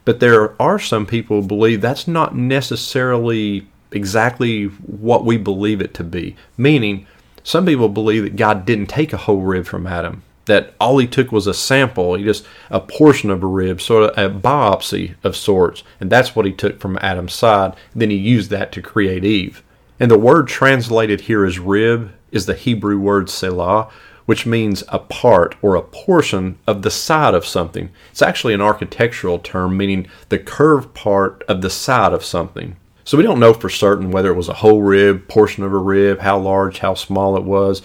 But 0.05 0.21
there 0.21 0.61
are 0.61 0.79
some 0.79 1.07
people 1.07 1.41
who 1.41 1.49
believe 1.49 1.81
that's 1.81 2.07
not 2.07 2.37
necessarily 2.37 3.67
exactly 3.93 4.67
what 4.67 5.25
we 5.25 5.39
believe 5.39 5.81
it 5.81 5.95
to 5.95 6.05
be. 6.05 6.37
Meaning, 6.59 7.07
some 7.43 7.65
people 7.65 7.89
believe 7.89 8.25
that 8.25 8.37
God 8.37 8.67
didn't 8.67 8.89
take 8.89 9.15
a 9.15 9.25
whole 9.25 9.41
rib 9.41 9.65
from 9.65 9.87
Adam, 9.87 10.23
that 10.47 10.75
all 10.79 10.99
he 10.99 11.07
took 11.07 11.33
was 11.33 11.47
a 11.47 11.55
sample, 11.55 12.15
he 12.15 12.25
just 12.25 12.47
a 12.71 12.81
portion 12.81 13.31
of 13.31 13.43
a 13.43 13.47
rib, 13.47 13.81
sort 13.81 14.11
of 14.11 14.19
a 14.19 14.35
biopsy 14.39 15.15
of 15.25 15.37
sorts, 15.37 15.83
and 16.01 16.11
that's 16.11 16.37
what 16.37 16.47
he 16.47 16.53
took 16.53 16.81
from 16.81 16.99
Adam's 17.01 17.35
side. 17.35 17.75
Then 17.95 18.11
he 18.11 18.17
used 18.17 18.51
that 18.51 18.73
to 18.73 18.83
create 18.83 19.25
Eve. 19.25 19.63
And 19.99 20.11
the 20.11 20.19
word 20.19 20.49
translated 20.49 21.23
here 21.23 21.45
as 21.45 21.59
rib 21.59 22.13
is 22.33 22.47
the 22.47 22.55
Hebrew 22.55 22.99
word 22.99 23.27
tsela, 23.27 23.91
which 24.27 24.47
means 24.47 24.83
a 24.89 24.99
part 24.99 25.55
or 25.63 25.77
a 25.77 25.83
portion 25.83 26.59
of 26.67 26.83
the 26.83 26.91
side 26.91 27.35
of 27.35 27.47
something. 27.47 27.91
It's 28.11 28.23
actually 28.23 28.55
an 28.55 28.61
architectural 28.61 29.39
term 29.39 29.77
meaning 29.77 30.09
the 30.31 30.39
curved 30.39 30.95
part 30.95 31.43
of 31.47 31.63
the 31.63 31.71
side 31.71 32.13
of 32.13 32.25
something. 32.25 32.77
So 33.05 33.19
we 33.19 33.23
don't 33.23 33.39
know 33.39 33.53
for 33.53 33.69
certain 33.69 34.11
whether 34.11 34.31
it 34.31 34.37
was 34.37 34.49
a 34.49 34.55
whole 34.55 34.81
rib, 34.81 35.29
portion 35.29 35.63
of 35.63 35.73
a 35.73 35.79
rib, 35.79 36.21
how 36.21 36.39
large, 36.39 36.79
how 36.79 36.95
small 36.95 37.37
it 37.37 37.45
was, 37.45 37.83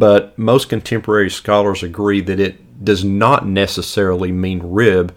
but 0.00 0.36
most 0.38 0.70
contemporary 0.70 1.28
scholars 1.28 1.82
agree 1.82 2.22
that 2.22 2.40
it 2.40 2.82
does 2.82 3.04
not 3.04 3.46
necessarily 3.46 4.32
mean 4.32 4.62
rib, 4.64 5.14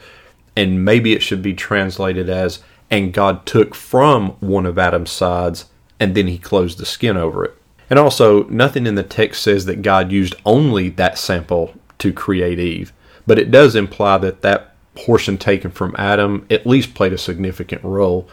and 0.58 0.84
maybe 0.84 1.14
it 1.14 1.24
should 1.24 1.42
be 1.42 1.54
translated 1.54 2.30
as, 2.30 2.60
and 2.92 3.14
God 3.14 3.46
took 3.46 3.76
from 3.76 4.32
one 4.42 4.66
of 4.66 4.78
Adam's 4.78 5.10
sides, 5.10 5.68
and 6.02 6.14
then 6.14 6.28
he 6.28 6.38
closed 6.38 6.80
the 6.80 6.86
skin 6.86 7.16
over 7.16 7.46
it. 7.46 7.58
And 7.90 7.98
also, 7.98 8.44
nothing 8.50 8.86
in 8.86 8.96
the 8.96 9.04
text 9.04 9.42
says 9.42 9.64
that 9.68 9.84
God 9.84 10.12
used 10.12 10.36
only 10.46 10.90
that 10.90 11.18
sample 11.18 11.74
to 12.00 12.12
create 12.12 12.60
Eve, 12.60 12.92
but 13.26 13.40
it 13.40 13.52
does 13.52 13.78
imply 13.78 14.18
that 14.18 14.42
that 14.42 14.76
portion 14.96 15.38
taken 15.38 15.72
from 15.72 15.96
Adam 15.98 16.46
at 16.50 16.68
least 16.68 16.94
played 16.94 17.14
a 17.14 17.18
significant 17.18 17.82
role. 17.86 18.28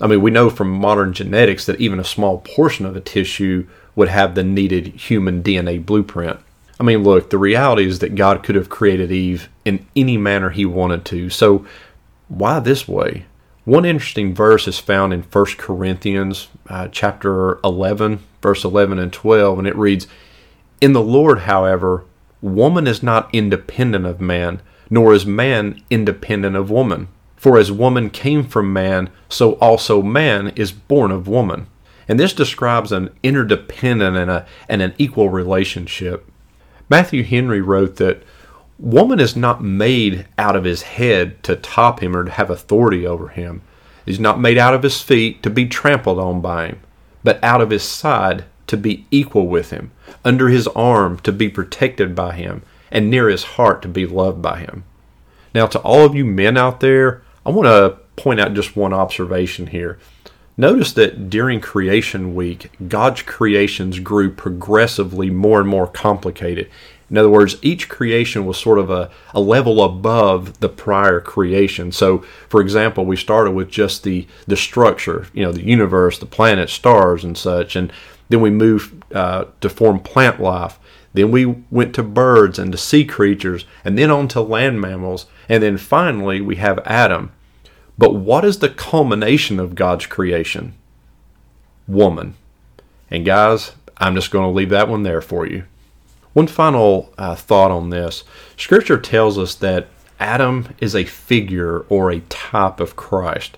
I 0.00 0.06
mean, 0.06 0.22
we 0.22 0.30
know 0.30 0.50
from 0.50 0.70
modern 0.70 1.12
genetics 1.12 1.66
that 1.66 1.80
even 1.80 1.98
a 1.98 2.04
small 2.04 2.38
portion 2.38 2.86
of 2.86 2.94
a 2.94 3.00
tissue 3.00 3.66
would 3.96 4.08
have 4.08 4.34
the 4.34 4.44
needed 4.44 4.86
human 4.88 5.42
DNA 5.42 5.84
blueprint. 5.84 6.38
I 6.78 6.84
mean, 6.84 7.02
look, 7.02 7.30
the 7.30 7.38
reality 7.38 7.86
is 7.86 7.98
that 8.00 8.14
God 8.14 8.44
could 8.44 8.54
have 8.54 8.68
created 8.68 9.10
Eve 9.10 9.48
in 9.64 9.84
any 9.96 10.18
manner 10.18 10.50
he 10.50 10.66
wanted 10.66 11.04
to. 11.06 11.30
So, 11.30 11.66
why 12.28 12.60
this 12.60 12.86
way? 12.86 13.24
One 13.64 13.84
interesting 13.84 14.34
verse 14.34 14.68
is 14.68 14.78
found 14.78 15.12
in 15.12 15.22
1 15.22 15.44
Corinthians 15.58 16.48
uh, 16.68 16.88
chapter 16.92 17.58
11, 17.64 18.20
verse 18.40 18.62
11 18.62 18.98
and 18.98 19.12
12, 19.12 19.58
and 19.58 19.66
it 19.66 19.74
reads, 19.74 20.06
In 20.80 20.92
the 20.92 21.02
Lord, 21.02 21.40
however, 21.40 22.04
woman 22.40 22.86
is 22.86 23.02
not 23.02 23.28
independent 23.34 24.06
of 24.06 24.20
man, 24.20 24.60
nor 24.88 25.14
is 25.14 25.26
man 25.26 25.82
independent 25.90 26.54
of 26.54 26.70
woman. 26.70 27.08
For 27.36 27.58
as 27.58 27.72
woman 27.72 28.10
came 28.10 28.44
from 28.44 28.72
man, 28.72 29.10
so 29.28 29.54
also 29.54 30.02
man 30.02 30.52
is 30.56 30.72
born 30.72 31.10
of 31.10 31.26
woman. 31.26 31.66
And 32.08 32.20
this 32.20 32.32
describes 32.32 32.92
an 32.92 33.10
interdependent 33.22 34.16
and, 34.16 34.30
a, 34.30 34.46
and 34.68 34.82
an 34.82 34.94
equal 34.98 35.28
relationship. 35.28 36.30
Matthew 36.88 37.24
Henry 37.24 37.60
wrote 37.60 37.96
that 37.96 38.22
Woman 38.78 39.20
is 39.20 39.34
not 39.34 39.64
made 39.64 40.26
out 40.36 40.54
of 40.54 40.64
his 40.64 40.82
head 40.82 41.42
to 41.44 41.56
top 41.56 42.00
him 42.02 42.14
or 42.14 42.24
to 42.24 42.30
have 42.30 42.50
authority 42.50 43.06
over 43.06 43.28
him. 43.28 43.62
He's 44.04 44.20
not 44.20 44.38
made 44.38 44.58
out 44.58 44.74
of 44.74 44.82
his 44.82 45.00
feet 45.00 45.42
to 45.42 45.50
be 45.50 45.66
trampled 45.66 46.18
on 46.18 46.42
by 46.42 46.66
him, 46.68 46.80
but 47.24 47.42
out 47.42 47.62
of 47.62 47.70
his 47.70 47.82
side 47.82 48.44
to 48.66 48.76
be 48.76 49.06
equal 49.10 49.46
with 49.46 49.70
him, 49.70 49.92
under 50.24 50.48
his 50.48 50.68
arm 50.68 51.18
to 51.20 51.32
be 51.32 51.48
protected 51.48 52.14
by 52.14 52.34
him, 52.34 52.62
and 52.90 53.10
near 53.10 53.28
his 53.28 53.44
heart 53.44 53.80
to 53.82 53.88
be 53.88 54.06
loved 54.06 54.42
by 54.42 54.58
him. 54.58 54.84
Now, 55.54 55.66
to 55.68 55.78
all 55.80 56.04
of 56.04 56.14
you 56.14 56.26
men 56.26 56.58
out 56.58 56.80
there, 56.80 57.22
I 57.46 57.50
want 57.50 57.66
to 57.66 57.98
point 58.20 58.40
out 58.40 58.54
just 58.54 58.76
one 58.76 58.92
observation 58.92 59.68
here. 59.68 59.98
Notice 60.58 60.92
that 60.94 61.28
during 61.28 61.60
creation 61.60 62.34
week, 62.34 62.70
God's 62.88 63.22
creations 63.22 63.98
grew 63.98 64.30
progressively 64.30 65.28
more 65.28 65.60
and 65.60 65.68
more 65.68 65.86
complicated. 65.86 66.70
In 67.10 67.18
other 67.18 67.28
words, 67.28 67.56
each 67.62 67.88
creation 67.88 68.46
was 68.46 68.58
sort 68.58 68.78
of 68.78 68.90
a, 68.90 69.10
a 69.32 69.40
level 69.40 69.84
above 69.84 70.58
the 70.60 70.68
prior 70.68 71.20
creation. 71.20 71.92
So, 71.92 72.24
for 72.48 72.60
example, 72.60 73.04
we 73.04 73.16
started 73.16 73.52
with 73.52 73.70
just 73.70 74.02
the, 74.02 74.26
the 74.46 74.56
structure, 74.56 75.28
you 75.32 75.42
know, 75.44 75.52
the 75.52 75.64
universe, 75.64 76.18
the 76.18 76.26
planets, 76.26 76.72
stars, 76.72 77.22
and 77.22 77.36
such. 77.36 77.76
And 77.76 77.92
then 78.28 78.40
we 78.40 78.50
moved 78.50 79.04
uh, 79.14 79.44
to 79.60 79.68
form 79.68 80.00
plant 80.00 80.40
life. 80.40 80.80
Then 81.12 81.30
we 81.30 81.46
went 81.70 81.94
to 81.94 82.02
birds 82.02 82.58
and 82.58 82.72
to 82.72 82.78
sea 82.78 83.04
creatures, 83.04 83.64
and 83.84 83.96
then 83.96 84.10
on 84.10 84.26
to 84.28 84.40
land 84.40 84.80
mammals. 84.80 85.26
And 85.48 85.62
then 85.62 85.78
finally, 85.78 86.40
we 86.40 86.56
have 86.56 86.80
Adam. 86.84 87.32
But 87.98 88.14
what 88.14 88.44
is 88.44 88.58
the 88.58 88.68
culmination 88.68 89.58
of 89.58 89.74
God's 89.74 90.06
creation? 90.06 90.74
Woman. 91.88 92.34
And 93.10 93.24
guys, 93.24 93.72
I'm 93.98 94.14
just 94.14 94.30
going 94.30 94.44
to 94.44 94.56
leave 94.56 94.70
that 94.70 94.88
one 94.88 95.02
there 95.02 95.22
for 95.22 95.46
you. 95.46 95.64
One 96.32 96.46
final 96.46 97.12
uh, 97.16 97.34
thought 97.34 97.70
on 97.70 97.90
this 97.90 98.24
Scripture 98.56 98.98
tells 98.98 99.38
us 99.38 99.54
that 99.54 99.88
Adam 100.20 100.74
is 100.80 100.94
a 100.94 101.04
figure 101.04 101.80
or 101.88 102.10
a 102.10 102.20
type 102.20 102.80
of 102.80 102.96
Christ. 102.96 103.56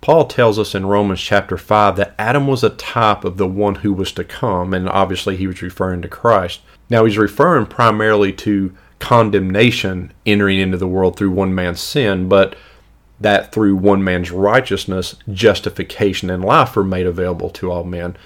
Paul 0.00 0.26
tells 0.26 0.56
us 0.56 0.74
in 0.74 0.86
Romans 0.86 1.20
chapter 1.20 1.56
5 1.58 1.96
that 1.96 2.14
Adam 2.16 2.46
was 2.46 2.62
a 2.62 2.70
type 2.70 3.24
of 3.24 3.38
the 3.38 3.48
one 3.48 3.76
who 3.76 3.92
was 3.92 4.12
to 4.12 4.22
come, 4.22 4.72
and 4.72 4.88
obviously 4.88 5.36
he 5.36 5.48
was 5.48 5.62
referring 5.62 6.02
to 6.02 6.08
Christ. 6.08 6.60
Now 6.88 7.04
he's 7.04 7.18
referring 7.18 7.66
primarily 7.66 8.32
to 8.34 8.72
condemnation 9.00 10.12
entering 10.24 10.60
into 10.60 10.76
the 10.76 10.86
world 10.86 11.16
through 11.16 11.32
one 11.32 11.54
man's 11.54 11.80
sin, 11.80 12.28
but 12.28 12.54
that 13.20 13.52
through 13.52 13.76
one 13.76 14.04
man's 14.04 14.30
righteousness, 14.30 15.16
justification 15.32 16.30
and 16.30 16.44
life 16.44 16.76
were 16.76 16.84
made 16.84 17.06
available 17.06 17.50
to 17.50 17.70
all 17.70 17.84
men. 17.84 18.16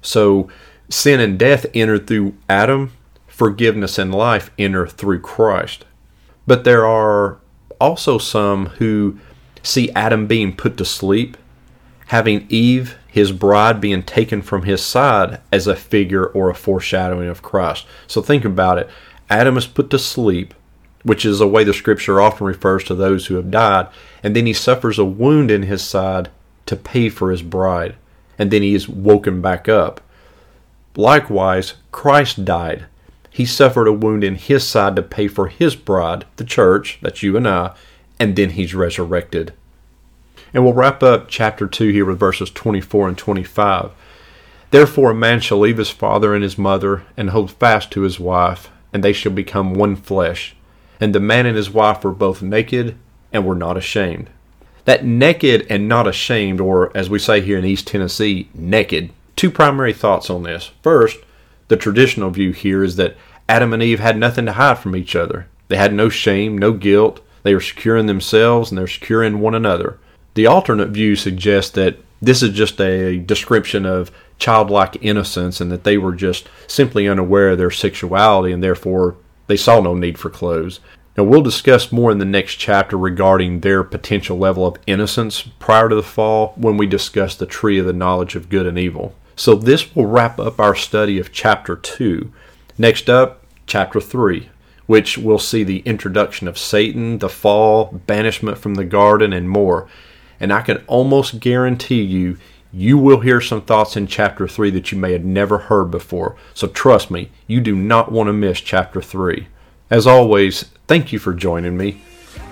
So 0.00 0.48
sin 0.88 1.20
and 1.20 1.38
death 1.38 1.66
entered 1.74 2.06
through 2.06 2.34
Adam, 2.48 2.92
forgiveness 3.26 3.98
and 3.98 4.14
life 4.14 4.50
enter 4.58 4.86
through 4.86 5.20
Christ. 5.20 5.84
But 6.46 6.64
there 6.64 6.86
are 6.86 7.38
also 7.80 8.18
some 8.18 8.66
who 8.66 9.18
see 9.62 9.90
Adam 9.92 10.26
being 10.26 10.56
put 10.56 10.76
to 10.78 10.84
sleep, 10.84 11.36
having 12.06 12.46
Eve, 12.48 12.96
his 13.06 13.32
bride, 13.32 13.80
being 13.80 14.02
taken 14.02 14.40
from 14.40 14.62
his 14.62 14.82
side 14.82 15.40
as 15.52 15.66
a 15.66 15.76
figure 15.76 16.24
or 16.24 16.48
a 16.48 16.54
foreshadowing 16.54 17.28
of 17.28 17.42
Christ. 17.42 17.86
So 18.06 18.22
think 18.22 18.44
about 18.44 18.78
it. 18.78 18.88
Adam 19.28 19.58
is 19.58 19.66
put 19.66 19.90
to 19.90 19.98
sleep, 19.98 20.54
which 21.08 21.24
is 21.24 21.40
a 21.40 21.46
way 21.46 21.64
the 21.64 21.74
scripture 21.74 22.20
often 22.20 22.46
refers 22.46 22.84
to 22.84 22.94
those 22.94 23.26
who 23.26 23.34
have 23.34 23.50
died, 23.50 23.88
and 24.22 24.36
then 24.36 24.46
he 24.46 24.52
suffers 24.52 24.98
a 24.98 25.04
wound 25.04 25.50
in 25.50 25.62
his 25.64 25.82
side 25.82 26.30
to 26.66 26.76
pay 26.76 27.08
for 27.08 27.30
his 27.30 27.42
bride, 27.42 27.96
and 28.38 28.50
then 28.50 28.62
he 28.62 28.74
is 28.74 28.88
woken 28.88 29.40
back 29.40 29.68
up. 29.68 30.00
Likewise, 30.94 31.74
Christ 31.90 32.44
died 32.44 32.86
he 33.38 33.46
suffered 33.46 33.86
a 33.86 33.92
wound 33.92 34.24
in 34.24 34.34
his 34.34 34.66
side 34.66 34.96
to 34.96 35.02
pay 35.02 35.28
for 35.28 35.46
his 35.46 35.76
bride, 35.76 36.24
the 36.38 36.44
church, 36.44 36.98
that's 37.00 37.22
you 37.22 37.36
and 37.36 37.46
I, 37.46 37.72
and 38.18 38.34
then 38.34 38.50
he's 38.50 38.74
resurrected. 38.74 39.52
And 40.52 40.64
we'll 40.64 40.72
wrap 40.72 41.04
up 41.04 41.28
chapter 41.28 41.68
2 41.68 41.90
here 41.90 42.04
with 42.04 42.18
verses 42.18 42.50
24 42.50 43.10
and 43.10 43.16
25. 43.16 43.92
Therefore, 44.72 45.12
a 45.12 45.14
man 45.14 45.38
shall 45.38 45.60
leave 45.60 45.76
his 45.76 45.88
father 45.88 46.34
and 46.34 46.42
his 46.42 46.58
mother, 46.58 47.04
and 47.16 47.30
hold 47.30 47.52
fast 47.52 47.92
to 47.92 48.00
his 48.00 48.18
wife, 48.18 48.70
and 48.92 49.04
they 49.04 49.12
shall 49.12 49.30
become 49.30 49.72
one 49.72 49.94
flesh. 49.94 50.56
And 51.00 51.14
the 51.14 51.20
man 51.20 51.46
and 51.46 51.56
his 51.56 51.70
wife 51.70 52.02
were 52.04 52.12
both 52.12 52.42
naked 52.42 52.96
and 53.32 53.44
were 53.44 53.54
not 53.54 53.76
ashamed. 53.76 54.30
That 54.84 55.04
naked 55.04 55.66
and 55.68 55.88
not 55.88 56.06
ashamed, 56.06 56.60
or 56.60 56.96
as 56.96 57.10
we 57.10 57.18
say 57.18 57.40
here 57.40 57.58
in 57.58 57.64
East 57.64 57.86
Tennessee, 57.86 58.48
naked. 58.54 59.10
Two 59.36 59.50
primary 59.50 59.92
thoughts 59.92 60.30
on 60.30 60.42
this. 60.42 60.70
First, 60.82 61.18
the 61.68 61.76
traditional 61.76 62.30
view 62.30 62.52
here 62.52 62.82
is 62.82 62.96
that 62.96 63.16
Adam 63.48 63.72
and 63.72 63.82
Eve 63.82 64.00
had 64.00 64.16
nothing 64.16 64.46
to 64.46 64.52
hide 64.52 64.78
from 64.78 64.96
each 64.96 65.14
other. 65.14 65.46
They 65.68 65.76
had 65.76 65.92
no 65.92 66.08
shame, 66.08 66.56
no 66.56 66.72
guilt. 66.72 67.20
They 67.42 67.54
were 67.54 67.60
secure 67.60 67.96
in 67.96 68.06
themselves 68.06 68.70
and 68.70 68.78
they're 68.78 68.86
secure 68.86 69.22
in 69.22 69.40
one 69.40 69.54
another. 69.54 69.98
The 70.34 70.46
alternate 70.46 70.88
view 70.88 71.16
suggests 71.16 71.70
that 71.72 71.98
this 72.20 72.42
is 72.42 72.50
just 72.50 72.80
a 72.80 73.18
description 73.18 73.86
of 73.86 74.10
childlike 74.38 74.98
innocence 75.00 75.60
and 75.60 75.70
that 75.70 75.84
they 75.84 75.98
were 75.98 76.14
just 76.14 76.48
simply 76.66 77.08
unaware 77.08 77.50
of 77.50 77.58
their 77.58 77.70
sexuality 77.70 78.52
and 78.52 78.62
therefore 78.62 79.16
they 79.48 79.56
saw 79.56 79.80
no 79.80 79.94
need 79.94 80.18
for 80.18 80.30
clothes. 80.30 80.78
Now, 81.16 81.24
we'll 81.24 81.42
discuss 81.42 81.90
more 81.90 82.12
in 82.12 82.18
the 82.18 82.24
next 82.24 82.54
chapter 82.54 82.96
regarding 82.96 83.60
their 83.60 83.82
potential 83.82 84.38
level 84.38 84.64
of 84.64 84.76
innocence 84.86 85.42
prior 85.58 85.88
to 85.88 85.96
the 85.96 86.02
fall 86.02 86.52
when 86.54 86.76
we 86.76 86.86
discuss 86.86 87.34
the 87.34 87.44
tree 87.44 87.80
of 87.80 87.86
the 87.86 87.92
knowledge 87.92 88.36
of 88.36 88.48
good 88.48 88.66
and 88.66 88.78
evil. 88.78 89.16
So, 89.34 89.56
this 89.56 89.96
will 89.96 90.06
wrap 90.06 90.38
up 90.38 90.60
our 90.60 90.76
study 90.76 91.18
of 91.18 91.32
chapter 91.32 91.74
2. 91.74 92.32
Next 92.78 93.10
up, 93.10 93.44
chapter 93.66 94.00
3, 94.00 94.48
which 94.86 95.18
will 95.18 95.40
see 95.40 95.64
the 95.64 95.80
introduction 95.80 96.46
of 96.46 96.56
Satan, 96.56 97.18
the 97.18 97.28
fall, 97.28 97.86
banishment 98.06 98.58
from 98.58 98.76
the 98.76 98.84
garden, 98.84 99.32
and 99.32 99.50
more. 99.50 99.88
And 100.38 100.52
I 100.52 100.60
can 100.62 100.84
almost 100.86 101.40
guarantee 101.40 102.02
you, 102.02 102.38
you 102.72 102.98
will 102.98 103.20
hear 103.20 103.40
some 103.40 103.62
thoughts 103.62 103.96
in 103.96 104.06
chapter 104.06 104.46
3 104.46 104.70
that 104.70 104.92
you 104.92 104.98
may 104.98 105.12
have 105.12 105.24
never 105.24 105.58
heard 105.58 105.90
before. 105.90 106.36
So 106.54 106.66
trust 106.68 107.10
me, 107.10 107.30
you 107.46 107.60
do 107.60 107.74
not 107.74 108.12
want 108.12 108.28
to 108.28 108.32
miss 108.32 108.60
chapter 108.60 109.00
3. 109.00 109.48
As 109.90 110.06
always, 110.06 110.64
thank 110.86 111.12
you 111.12 111.18
for 111.18 111.32
joining 111.32 111.76
me. 111.76 112.02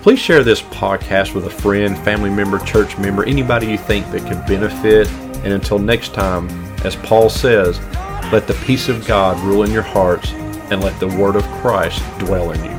Please 0.01 0.19
share 0.19 0.43
this 0.43 0.61
podcast 0.61 1.35
with 1.35 1.45
a 1.45 1.49
friend, 1.49 1.97
family 1.99 2.29
member, 2.29 2.59
church 2.59 2.97
member, 2.97 3.23
anybody 3.23 3.67
you 3.67 3.77
think 3.77 4.09
that 4.11 4.27
could 4.27 4.45
benefit. 4.47 5.07
And 5.43 5.53
until 5.53 5.79
next 5.79 6.13
time, 6.13 6.49
as 6.83 6.95
Paul 6.95 7.29
says, 7.29 7.79
let 8.31 8.47
the 8.47 8.59
peace 8.65 8.89
of 8.89 9.05
God 9.05 9.39
rule 9.41 9.63
in 9.63 9.71
your 9.71 9.83
hearts, 9.83 10.31
and 10.69 10.83
let 10.83 10.99
the 10.99 11.07
word 11.07 11.37
of 11.37 11.43
Christ 11.61 12.03
dwell 12.19 12.51
in 12.51 12.63
you. 12.63 12.76